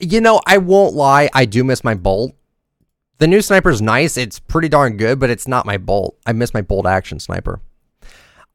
[0.00, 2.34] You know, I won't lie, I do miss my bolt.
[3.18, 4.16] The new sniper's nice.
[4.16, 6.18] It's pretty darn good, but it's not my bolt.
[6.26, 7.60] I miss my bolt action sniper.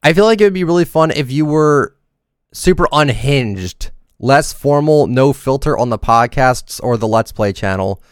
[0.02, 1.96] I feel like it would be really fun if you were
[2.52, 8.02] super unhinged, less formal, no filter on the podcasts or the Let's Play channel.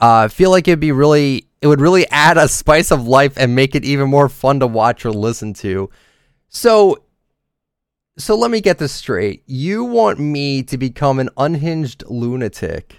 [0.00, 3.34] Uh, I feel like it'd be really, it would really add a spice of life
[3.36, 5.90] and make it even more fun to watch or listen to.
[6.48, 7.04] So,
[8.18, 9.42] so let me get this straight.
[9.46, 12.96] You want me to become an unhinged lunatic,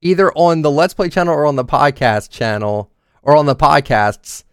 [0.00, 2.90] either on the Let's Play channel or on the podcast channel
[3.22, 4.44] or on the podcasts,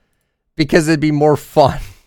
[0.55, 1.79] because it'd be more fun.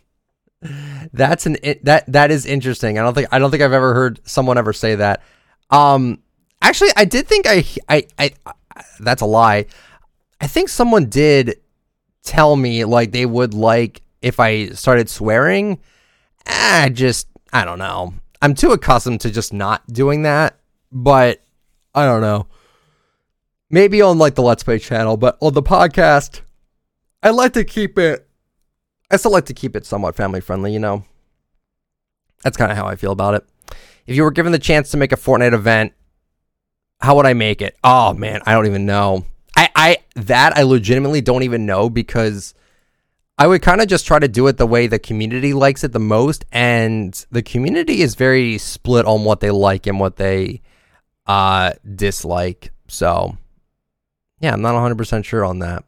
[1.13, 2.99] That's an that that is interesting.
[2.99, 5.23] I don't think I don't think I've ever heard someone ever say that.
[5.71, 6.21] Um,
[6.61, 9.67] actually, I did think I I I, I that's a lie.
[10.41, 11.61] I think someone did
[12.23, 15.81] tell me like they would like if I started swearing.
[16.47, 18.15] I just I don't know.
[18.41, 20.59] I'm too accustomed to just not doing that,
[20.91, 21.43] but
[21.95, 22.47] I don't know.
[23.71, 26.41] Maybe on like the Let's Play channel, but on the podcast,
[27.23, 28.29] I like to keep it
[29.13, 31.05] I still like to keep it somewhat family friendly, you know.
[32.43, 33.45] That's kind of how I feel about it.
[34.07, 35.93] If you were given the chance to make a Fortnite event,
[37.01, 37.77] how would I make it?
[37.85, 39.27] Oh man, I don't even know.
[39.55, 42.55] I I that I legitimately don't even know because
[43.39, 45.93] I would kind of just try to do it the way the community likes it
[45.93, 50.63] the most and the community is very split on what they like and what they
[51.27, 52.73] uh dislike.
[52.89, 53.37] So,
[54.41, 55.85] yeah, I'm not 100% sure on that.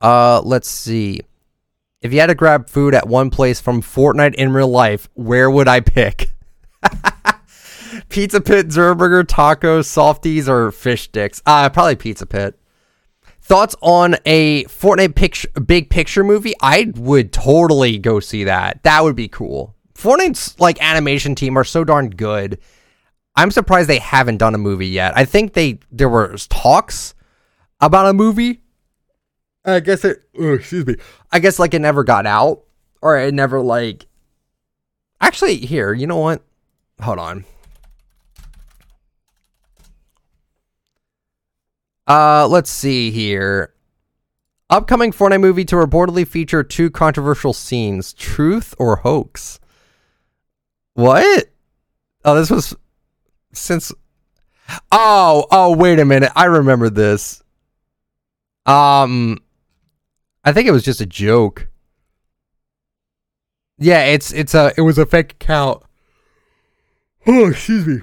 [0.00, 1.20] Uh let's see.
[2.02, 5.48] If you had to grab food at one place from Fortnite in real life, where
[5.48, 6.32] would I pick?
[8.08, 11.40] Pizza Pit, Zerburger, tacos, softies, or fish sticks?
[11.46, 12.58] Uh, probably Pizza Pit.
[13.40, 16.54] Thoughts on a Fortnite picture, big picture movie?
[16.60, 18.82] I would totally go see that.
[18.82, 19.76] That would be cool.
[19.94, 22.58] Fortnite's like animation team are so darn good.
[23.36, 25.16] I'm surprised they haven't done a movie yet.
[25.16, 27.14] I think they there were talks
[27.80, 28.61] about a movie,
[29.64, 30.22] I guess it.
[30.38, 30.96] Oh, excuse me.
[31.30, 32.62] I guess like it never got out,
[33.00, 34.06] or it never like.
[35.20, 36.42] Actually, here, you know what?
[37.00, 37.44] Hold on.
[42.06, 43.72] Uh, let's see here.
[44.68, 49.60] Upcoming Fortnite movie to reportedly feature two controversial scenes: truth or hoax.
[50.94, 51.50] What?
[52.24, 52.74] Oh, this was
[53.52, 53.92] since.
[54.90, 56.32] Oh, oh, wait a minute.
[56.34, 57.42] I remember this.
[58.66, 59.38] Um,
[60.44, 61.68] I think it was just a joke.
[63.78, 65.82] Yeah, it's it's a it was a fake account.
[67.26, 68.00] Oh, excuse me.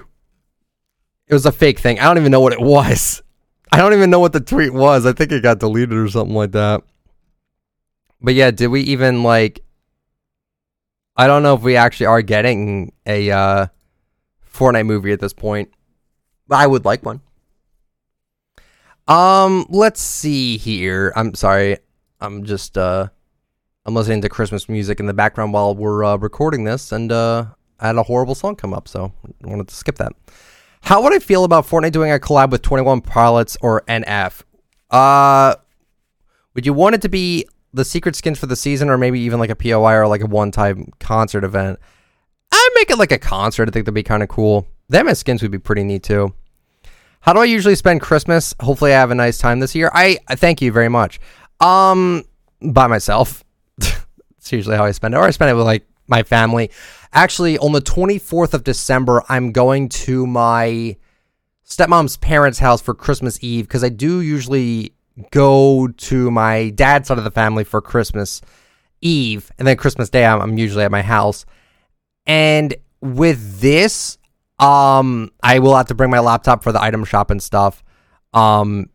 [1.26, 2.00] It was a fake thing.
[2.00, 3.22] I don't even know what it was.
[3.72, 5.06] I don't even know what the tweet was.
[5.06, 6.82] I think it got deleted or something like that.
[8.20, 9.62] But yeah, did we even like
[11.16, 13.66] I don't know if we actually are getting a uh
[14.52, 15.70] Fortnite movie at this point.
[16.48, 17.20] But I would like one.
[19.06, 21.12] Um, let's see here.
[21.16, 21.78] I'm sorry.
[22.20, 23.08] I'm just uh,
[23.86, 27.46] I'm listening to Christmas music in the background while we're uh, recording this, and uh,
[27.78, 29.12] I had a horrible song come up, so
[29.44, 30.12] I wanted to skip that.
[30.82, 34.42] How would I feel about Fortnite doing a collab with 21 Pilots or NF?
[34.90, 35.54] Uh,
[36.54, 39.38] would you want it to be the secret skins for the season, or maybe even
[39.38, 41.78] like a POI or like a one-time concert event.
[42.52, 43.68] I'd make it like a concert.
[43.68, 44.66] I think that'd be kind of cool.
[44.88, 46.34] Them as skins would be pretty neat too.
[47.20, 48.54] How do I usually spend Christmas?
[48.60, 49.90] Hopefully, I have a nice time this year.
[49.92, 51.20] I, I thank you very much.
[51.60, 52.24] Um,
[52.60, 53.44] by myself.
[53.78, 56.70] it's usually how I spend it, or I spend it with like my family.
[57.12, 60.96] Actually, on the 24th of December, I'm going to my
[61.66, 64.94] stepmom's parents' house for Christmas Eve because I do usually
[65.30, 68.40] go to my dad's side of the family for Christmas
[69.00, 71.46] Eve, and then Christmas Day, I'm, I'm usually at my house.
[72.26, 74.18] And with this,
[74.58, 77.82] um, I will have to bring my laptop for the item shop and stuff.
[78.34, 78.90] Um,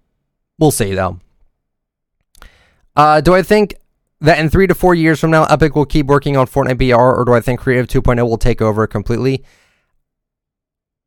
[0.60, 1.20] we'll see though.
[2.96, 3.76] Uh, do I think
[4.22, 6.96] that in three to four years from now, Epic will keep working on Fortnite BR,
[6.96, 9.44] or do I think Creative 2.0 will take over completely?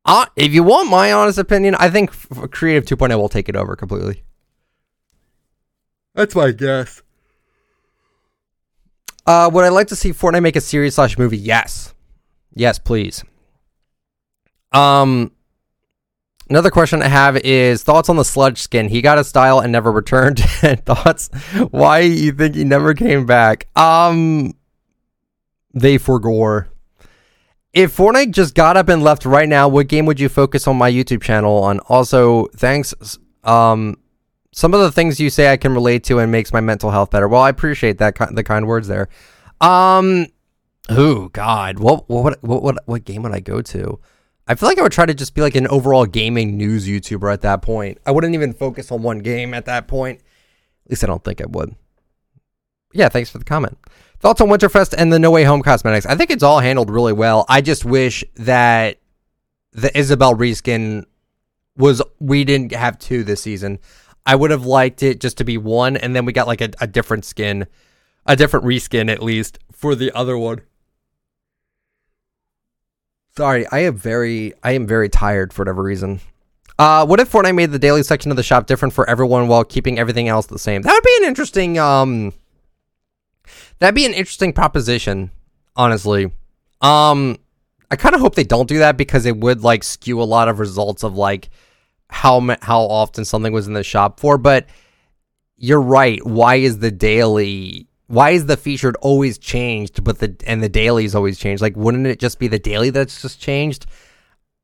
[0.05, 2.11] Uh, if you want my honest opinion, I think
[2.51, 4.23] Creative 2.0 will take it over completely.
[6.15, 7.01] That's my guess.
[9.25, 11.37] Uh, would I like to see Fortnite make a series slash movie?
[11.37, 11.93] Yes.
[12.55, 13.23] Yes, please.
[14.71, 15.31] Um,
[16.49, 18.89] another question I have is thoughts on the sludge skin.
[18.89, 20.39] He got a style and never returned.
[20.85, 21.29] thoughts?
[21.71, 23.67] Why you think he never came back?
[23.77, 24.53] Um,
[25.73, 26.67] they forgore.
[27.71, 30.75] If Fortnite just got up and left right now, what game would you focus on
[30.75, 31.79] my YouTube channel on?
[31.81, 32.93] Also, thanks.
[33.43, 33.97] Um,
[34.51, 37.11] some of the things you say I can relate to and makes my mental health
[37.11, 37.27] better.
[37.27, 39.07] Well, I appreciate that the kind words there.
[39.61, 40.27] Um,
[40.89, 43.99] oh God, what what what what what game would I go to?
[44.49, 47.31] I feel like I would try to just be like an overall gaming news YouTuber
[47.31, 47.99] at that point.
[48.03, 50.21] I wouldn't even focus on one game at that point.
[50.85, 51.75] At least I don't think I would.
[52.91, 53.77] Yeah, thanks for the comment.
[54.19, 56.07] Thoughts on Winterfest and the No Way Home cosmetics?
[56.07, 57.45] I think it's all handled really well.
[57.47, 58.97] I just wish that
[59.71, 61.05] the Isabelle reskin
[61.77, 63.77] was we didn't have two this season.
[64.25, 66.71] I would have liked it just to be one, and then we got like a,
[66.81, 67.67] a different skin,
[68.25, 70.61] a different reskin at least for the other one.
[73.35, 76.19] Sorry, I am very I am very tired for whatever reason.
[76.77, 79.65] Uh, what if Fortnite made the daily section of the shop different for everyone while
[79.65, 80.81] keeping everything else the same?
[80.81, 82.33] That would be an interesting um
[83.79, 85.31] that'd be an interesting proposition,
[85.75, 86.31] honestly.
[86.81, 87.37] Um
[87.91, 90.47] I kind of hope they don't do that because it would like skew a lot
[90.47, 91.49] of results of like
[92.09, 94.67] how how often something was in the shop for, but
[95.57, 96.25] you're right.
[96.25, 101.13] Why is the daily why is the featured always changed, but the and the daily's
[101.13, 101.61] always changed?
[101.61, 103.85] Like, wouldn't it just be the daily that's just changed?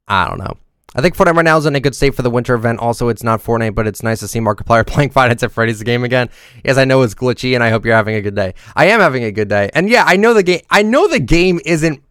[0.07, 0.57] I don't know.
[0.95, 2.79] I think Fortnite right now is in a good state for the winter event.
[2.79, 5.83] Also, it's not Fortnite, but it's nice to see Markiplier playing Five Nights at Freddy's
[5.83, 6.29] game again.
[6.63, 8.55] Yes, I know it's glitchy, and I hope you're having a good day.
[8.75, 10.61] I am having a good day, and yeah, I know the game.
[10.71, 12.01] I know the game isn't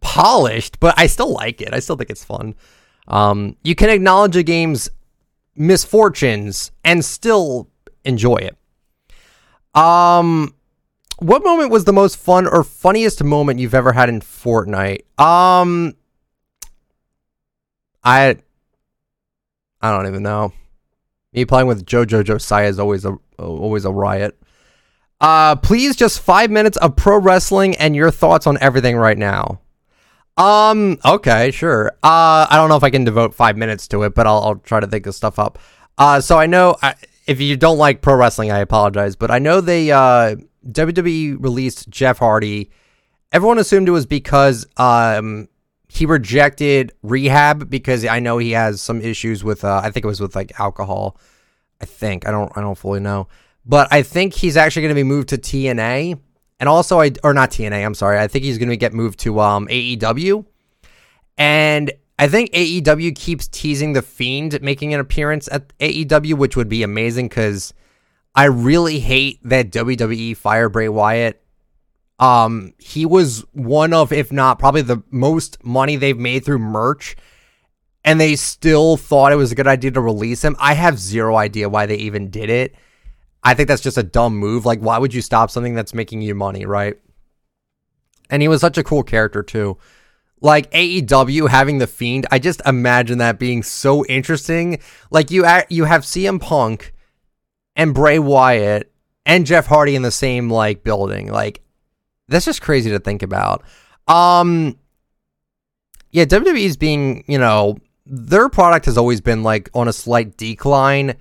[0.00, 1.72] polished, but I still like it.
[1.72, 2.56] I still think it's fun.
[3.06, 4.88] Um, you can acknowledge a game's
[5.54, 7.68] misfortunes and still
[8.04, 8.56] enjoy it.
[9.80, 10.54] Um,
[11.20, 15.02] what moment was the most fun or funniest moment you've ever had in Fortnite?
[15.18, 15.94] Um
[18.02, 18.36] I
[19.82, 20.52] I don't even know.
[21.32, 24.40] Me playing with JoJo Josiah is always a always a riot.
[25.20, 29.60] Uh please just 5 minutes of pro wrestling and your thoughts on everything right now.
[30.38, 31.92] Um okay, sure.
[32.02, 34.56] Uh I don't know if I can devote 5 minutes to it, but I'll, I'll
[34.56, 35.58] try to think of stuff up.
[35.98, 36.94] Uh so I know I,
[37.26, 40.36] if you don't like pro wrestling, I apologize, but I know they uh
[40.66, 42.70] WWE released Jeff Hardy.
[43.32, 45.48] Everyone assumed it was because um,
[45.88, 49.64] he rejected rehab because I know he has some issues with.
[49.64, 51.18] Uh, I think it was with like alcohol.
[51.80, 52.52] I think I don't.
[52.56, 53.28] I don't fully know,
[53.64, 56.18] but I think he's actually going to be moved to TNA,
[56.58, 57.84] and also I or not TNA.
[57.84, 58.18] I'm sorry.
[58.18, 60.44] I think he's going to get moved to um, AEW,
[61.38, 66.68] and I think AEW keeps teasing the Fiend making an appearance at AEW, which would
[66.68, 67.72] be amazing because
[68.34, 71.42] I really hate that WWE fired Bray Wyatt.
[72.18, 77.16] Um, he was one of, if not probably the most money they've made through merch,
[78.04, 80.54] and they still thought it was a good idea to release him.
[80.58, 82.74] I have zero idea why they even did it.
[83.42, 84.66] I think that's just a dumb move.
[84.66, 86.98] Like, why would you stop something that's making you money, right?
[88.28, 89.78] And he was such a cool character too.
[90.42, 94.78] Like AEW having the Fiend, I just imagine that being so interesting.
[95.10, 96.94] Like you, you have CM Punk
[97.80, 98.92] and Bray Wyatt
[99.24, 101.32] and Jeff Hardy in the same like building.
[101.32, 101.62] Like
[102.28, 103.64] that's just crazy to think about.
[104.06, 104.78] Um
[106.10, 111.14] yeah, WWE's being, you know, their product has always been like on a slight decline.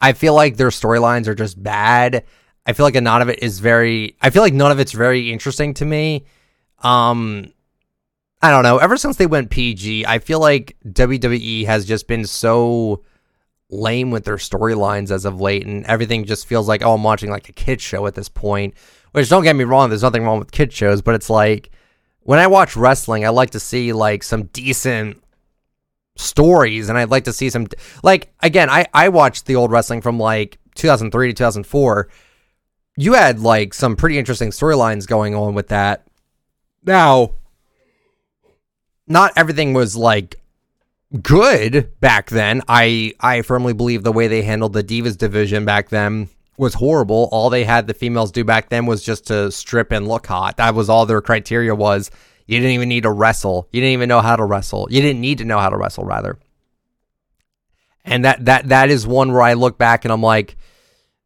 [0.00, 2.24] I feel like their storylines are just bad.
[2.66, 5.30] I feel like none of it is very I feel like none of it's very
[5.30, 6.24] interesting to me.
[6.80, 7.52] Um
[8.42, 8.78] I don't know.
[8.78, 13.04] Ever since they went PG, I feel like WWE has just been so
[13.74, 17.30] lame with their storylines as of late, and everything just feels like oh, I'm watching
[17.30, 18.74] like a kid show at this point.
[19.12, 21.70] Which don't get me wrong, there's nothing wrong with kid shows, but it's like
[22.20, 25.22] when I watch wrestling, I like to see like some decent
[26.16, 27.66] stories, and I'd like to see some
[28.02, 32.08] like again, I I watched the old wrestling from like 2003 to 2004.
[32.96, 36.06] You had like some pretty interesting storylines going on with that.
[36.84, 37.34] Now,
[39.06, 40.40] not everything was like
[41.22, 42.62] good back then.
[42.68, 47.28] I I firmly believe the way they handled the Divas division back then was horrible.
[47.32, 50.56] All they had the females do back then was just to strip and look hot.
[50.58, 52.10] That was all their criteria was.
[52.46, 53.68] You didn't even need to wrestle.
[53.72, 54.86] You didn't even know how to wrestle.
[54.90, 56.38] You didn't need to know how to wrestle rather.
[58.04, 60.56] And that that that is one where I look back and I'm like,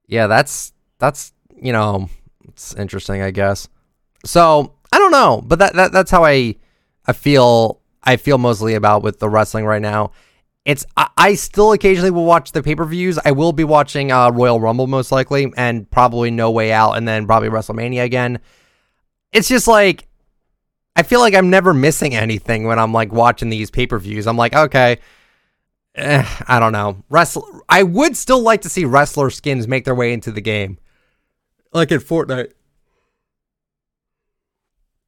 [0.06, 2.08] yeah, that's that's you know,
[2.46, 3.68] it's interesting, I guess.
[4.24, 6.54] So I don't know, but that, that that's how I
[7.06, 10.12] I feel I feel mostly about with the wrestling right now.
[10.64, 13.18] It's I, I still occasionally will watch the pay per views.
[13.24, 17.08] I will be watching uh, Royal Rumble most likely, and probably No Way Out, and
[17.08, 18.40] then probably WrestleMania again.
[19.32, 20.08] It's just like
[20.98, 24.26] I feel like I'm never missing anything when I'm like watching these pay per views.
[24.26, 24.98] I'm like, okay,
[25.94, 27.04] eh, I don't know.
[27.08, 27.62] Wrestle.
[27.68, 30.76] I would still like to see wrestler skins make their way into the game,
[31.72, 32.50] like in Fortnite.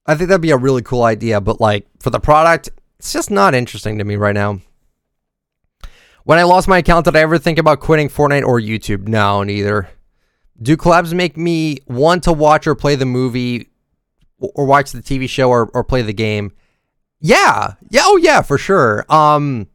[0.07, 2.70] I think that'd be a really cool idea, but like for the product,
[3.01, 4.61] it's just not interesting to me right now.
[6.24, 9.09] When I lost my account, did I ever think about quitting Fortnite or YouTube?
[9.09, 9.88] No, neither.
[10.61, 13.70] Do collabs make me want to watch or play the movie
[14.38, 16.53] or watch the TV show or, or play the game?
[17.20, 17.72] Yeah.
[17.88, 19.07] Yeah, oh yeah, for sure.
[19.09, 19.68] Um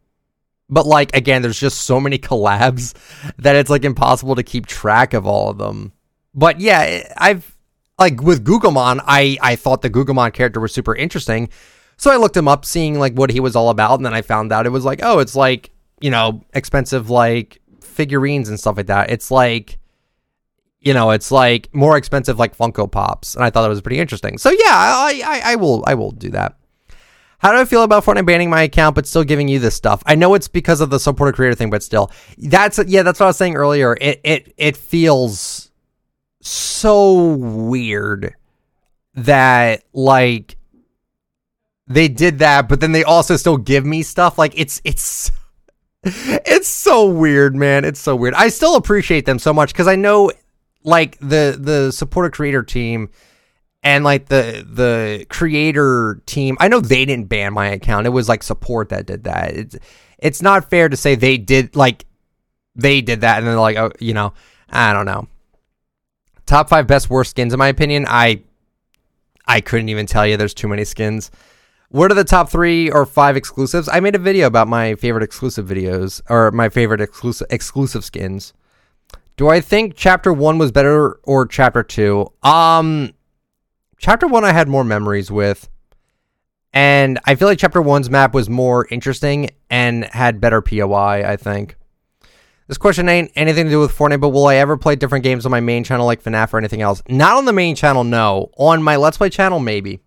[0.69, 2.93] but like again, there's just so many collabs
[3.39, 5.93] that it's like impossible to keep track of all of them.
[6.35, 7.57] But yeah, I've
[7.97, 11.49] like with Guggimon, I I thought the Guggimon character was super interesting.
[11.97, 14.21] So I looked him up, seeing like what he was all about, and then I
[14.21, 15.71] found out it was like, oh, it's like
[16.01, 19.09] you know expensive like figurines and stuff like that.
[19.09, 19.77] It's like
[20.85, 23.99] you know, it's like more expensive like Funko Pops, and I thought that was pretty
[23.99, 24.37] interesting.
[24.37, 26.57] So yeah, I I, I will I will do that.
[27.39, 30.01] How do I feel about Fortnite banning my account but still giving you this stuff?
[30.05, 33.25] I know it's because of the supporter creator thing, but still, that's yeah, that's what
[33.25, 33.97] I was saying earlier.
[33.99, 35.71] It it it feels
[36.41, 38.35] so weird
[39.15, 40.55] that like
[41.87, 44.37] they did that, but then they also still give me stuff.
[44.37, 45.31] Like it's it's
[46.03, 47.85] it's so weird, man.
[47.85, 48.33] It's so weird.
[48.33, 50.31] I still appreciate them so much because I know
[50.83, 53.09] like the the supporter creator team
[53.83, 56.57] and like the the creator team.
[56.59, 58.07] I know they didn't ban my account.
[58.07, 59.53] It was like support that did that.
[59.55, 59.77] It's
[60.17, 62.05] it's not fair to say they did like
[62.75, 64.33] they did that and then like oh you know
[64.69, 65.27] I don't know.
[66.47, 68.05] Top five best worst skins in my opinion.
[68.07, 68.41] I
[69.47, 70.37] I couldn't even tell you.
[70.37, 71.29] There's too many skins.
[71.95, 73.87] What are the top three or five exclusives?
[73.87, 78.51] I made a video about my favorite exclusive videos or my favorite exclusive exclusive skins.
[79.37, 82.33] Do I think chapter one was better or chapter two?
[82.43, 83.13] Um,
[83.97, 85.69] chapter one I had more memories with,
[86.73, 91.23] and I feel like chapter one's map was more interesting and had better POI.
[91.25, 91.77] I think.
[92.67, 95.45] This question ain't anything to do with Fortnite, but will I ever play different games
[95.45, 97.01] on my main channel like FNAF or anything else?
[97.07, 98.49] Not on the main channel, no.
[98.57, 100.01] On my Let's Play channel, maybe.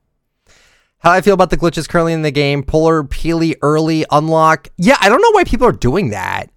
[1.01, 2.63] How I feel about the glitches currently in the game.
[2.63, 4.69] Polar, Peely, early, unlock.
[4.77, 6.51] Yeah, I don't know why people are doing that.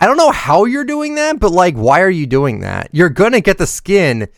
[0.00, 2.88] I don't know how you're doing that, but like, why are you doing that?
[2.92, 4.28] You're gonna get the skin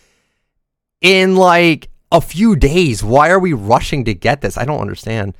[1.00, 3.04] in like a few days.
[3.04, 4.58] Why are we rushing to get this?
[4.58, 5.36] I don't understand.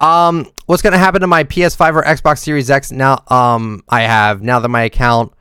[0.00, 3.24] Um, what's gonna happen to my PS5 or Xbox Series X now?
[3.28, 5.32] Um, I have now that my account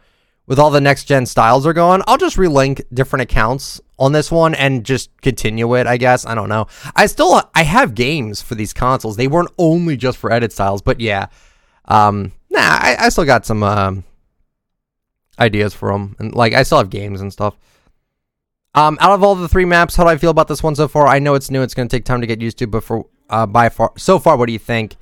[0.48, 2.02] with all the next gen styles are going.
[2.08, 6.26] I'll just relink different accounts on this one and just continue it, I guess.
[6.26, 6.68] I don't know.
[6.96, 9.18] I still I have games for these consoles.
[9.18, 11.28] They weren't only just for edit styles, but yeah.
[11.86, 14.06] Um nah, I, I still got some um
[15.38, 16.16] ideas for them.
[16.18, 17.58] And like I still have games and stuff.
[18.74, 20.88] Um out of all the three maps, how do I feel about this one so
[20.88, 21.08] far?
[21.08, 23.06] I know it's new, it's going to take time to get used to, but for
[23.30, 24.96] uh by far so far what do you think?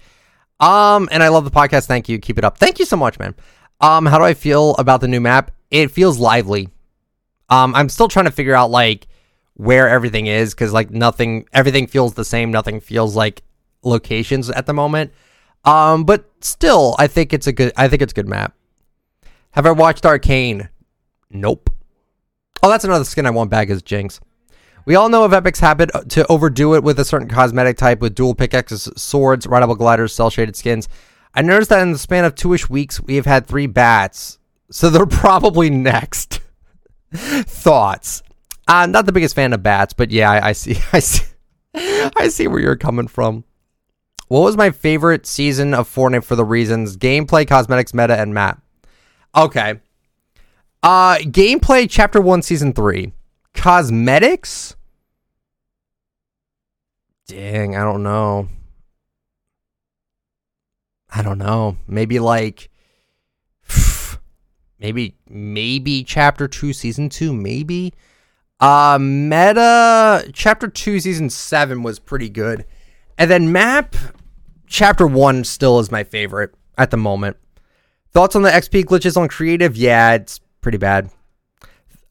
[0.60, 1.86] Um and I love the podcast.
[1.86, 2.18] Thank you.
[2.18, 2.58] Keep it up.
[2.58, 3.36] Thank you so much, man.
[3.82, 5.52] Um how do I feel about the new map?
[5.72, 6.70] It feels lively.
[7.50, 9.08] Um, I'm still trying to figure out like
[9.56, 12.52] where everything is because like nothing, everything feels the same.
[12.52, 13.44] Nothing feels like
[13.84, 15.12] locations at the moment.
[15.64, 17.72] Um, but still, I think it's a good.
[17.76, 18.56] I think it's a good map.
[19.52, 20.70] Have I watched Arcane?
[21.30, 21.70] Nope.
[22.62, 24.20] Oh, that's another skin I want back is Jinx.
[24.86, 28.14] We all know of Epic's habit to overdo it with a certain cosmetic type with
[28.14, 30.88] dual pickaxes, swords, rideable gliders, cell shaded skins.
[31.36, 34.40] I noticed that in the span of two-ish weeks, we have had three bats,
[34.72, 36.40] so they're probably next.
[37.14, 38.24] Thoughts?
[38.68, 41.26] I'm not the biggest fan of bats, but yeah, I, I see, I see,
[41.76, 43.44] I see where you're coming from.
[44.28, 48.62] What was my favorite season of Fortnite for the reasons gameplay, cosmetics, meta, and map?
[49.36, 49.82] Okay.
[50.82, 53.12] Uh gameplay chapter 1 season 3.
[53.54, 54.76] Cosmetics?
[57.28, 58.50] Dang, I don't know.
[61.16, 61.78] I don't know.
[61.88, 62.70] Maybe like
[64.80, 67.94] maybe maybe chapter 2 season 2 maybe.
[68.60, 72.66] Uh meta chapter 2 season 7 was pretty good.
[73.18, 73.96] And then map
[74.68, 77.38] chapter 1 still is my favorite at the moment.
[78.12, 79.78] Thoughts on the XP glitches on creative?
[79.78, 81.10] Yeah, it's pretty bad.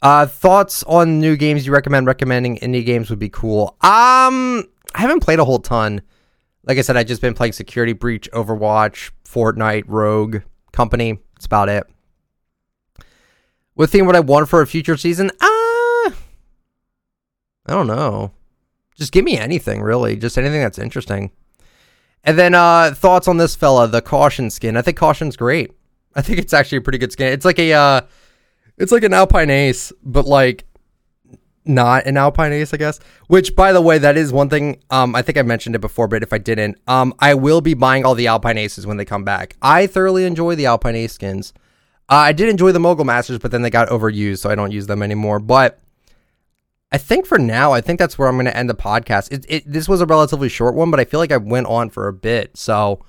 [0.00, 2.06] Uh, thoughts on new games you recommend?
[2.06, 3.76] Recommending indie games would be cool.
[3.80, 6.02] Um, I haven't played a whole ton.
[6.66, 10.38] Like I said, I've just been playing Security Breach, Overwatch, Fortnite, Rogue,
[10.72, 11.18] Company.
[11.34, 11.84] That's about it.
[13.74, 15.30] What thing would I want for a future season?
[15.40, 15.46] Ah,
[16.06, 16.10] uh,
[17.66, 18.32] I don't know.
[18.96, 20.16] Just give me anything, really.
[20.16, 21.32] Just anything that's interesting.
[22.22, 24.76] And then uh thoughts on this fella, the caution skin.
[24.76, 25.72] I think caution's great.
[26.14, 27.32] I think it's actually a pretty good skin.
[27.32, 28.00] It's like a uh
[28.78, 30.64] it's like an Alpine Ace, but like
[31.64, 33.00] not an Alpine Ace, I guess.
[33.26, 36.08] Which by the way, that is one thing um I think I mentioned it before,
[36.08, 39.04] but if I didn't, um I will be buying all the Alpine Aces when they
[39.04, 39.56] come back.
[39.62, 41.52] I thoroughly enjoy the Alpine Ace skins.
[42.08, 44.72] Uh, I did enjoy the Mogul Masters, but then they got overused, so I don't
[44.72, 45.38] use them anymore.
[45.38, 45.80] But
[46.92, 49.32] I think for now, I think that's where I'm going to end the podcast.
[49.32, 51.88] It, it, this was a relatively short one, but I feel like I went on
[51.88, 52.56] for a bit.
[52.56, 53.04] So,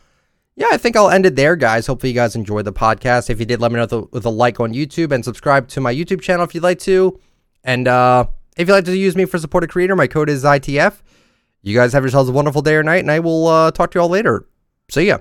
[0.56, 1.86] yeah, I think I'll end it there, guys.
[1.88, 3.30] Hopefully, you guys enjoyed the podcast.
[3.30, 5.68] If you did, let me know with a, with a like on YouTube and subscribe
[5.68, 7.20] to my YouTube channel if you'd like to.
[7.66, 10.44] And uh, if you'd like to use me for support a creator, my code is
[10.44, 11.02] ITF.
[11.62, 14.00] You guys have yourselves a wonderful day or night, and I will uh, talk to
[14.00, 14.48] you all later.
[14.90, 15.20] See ya.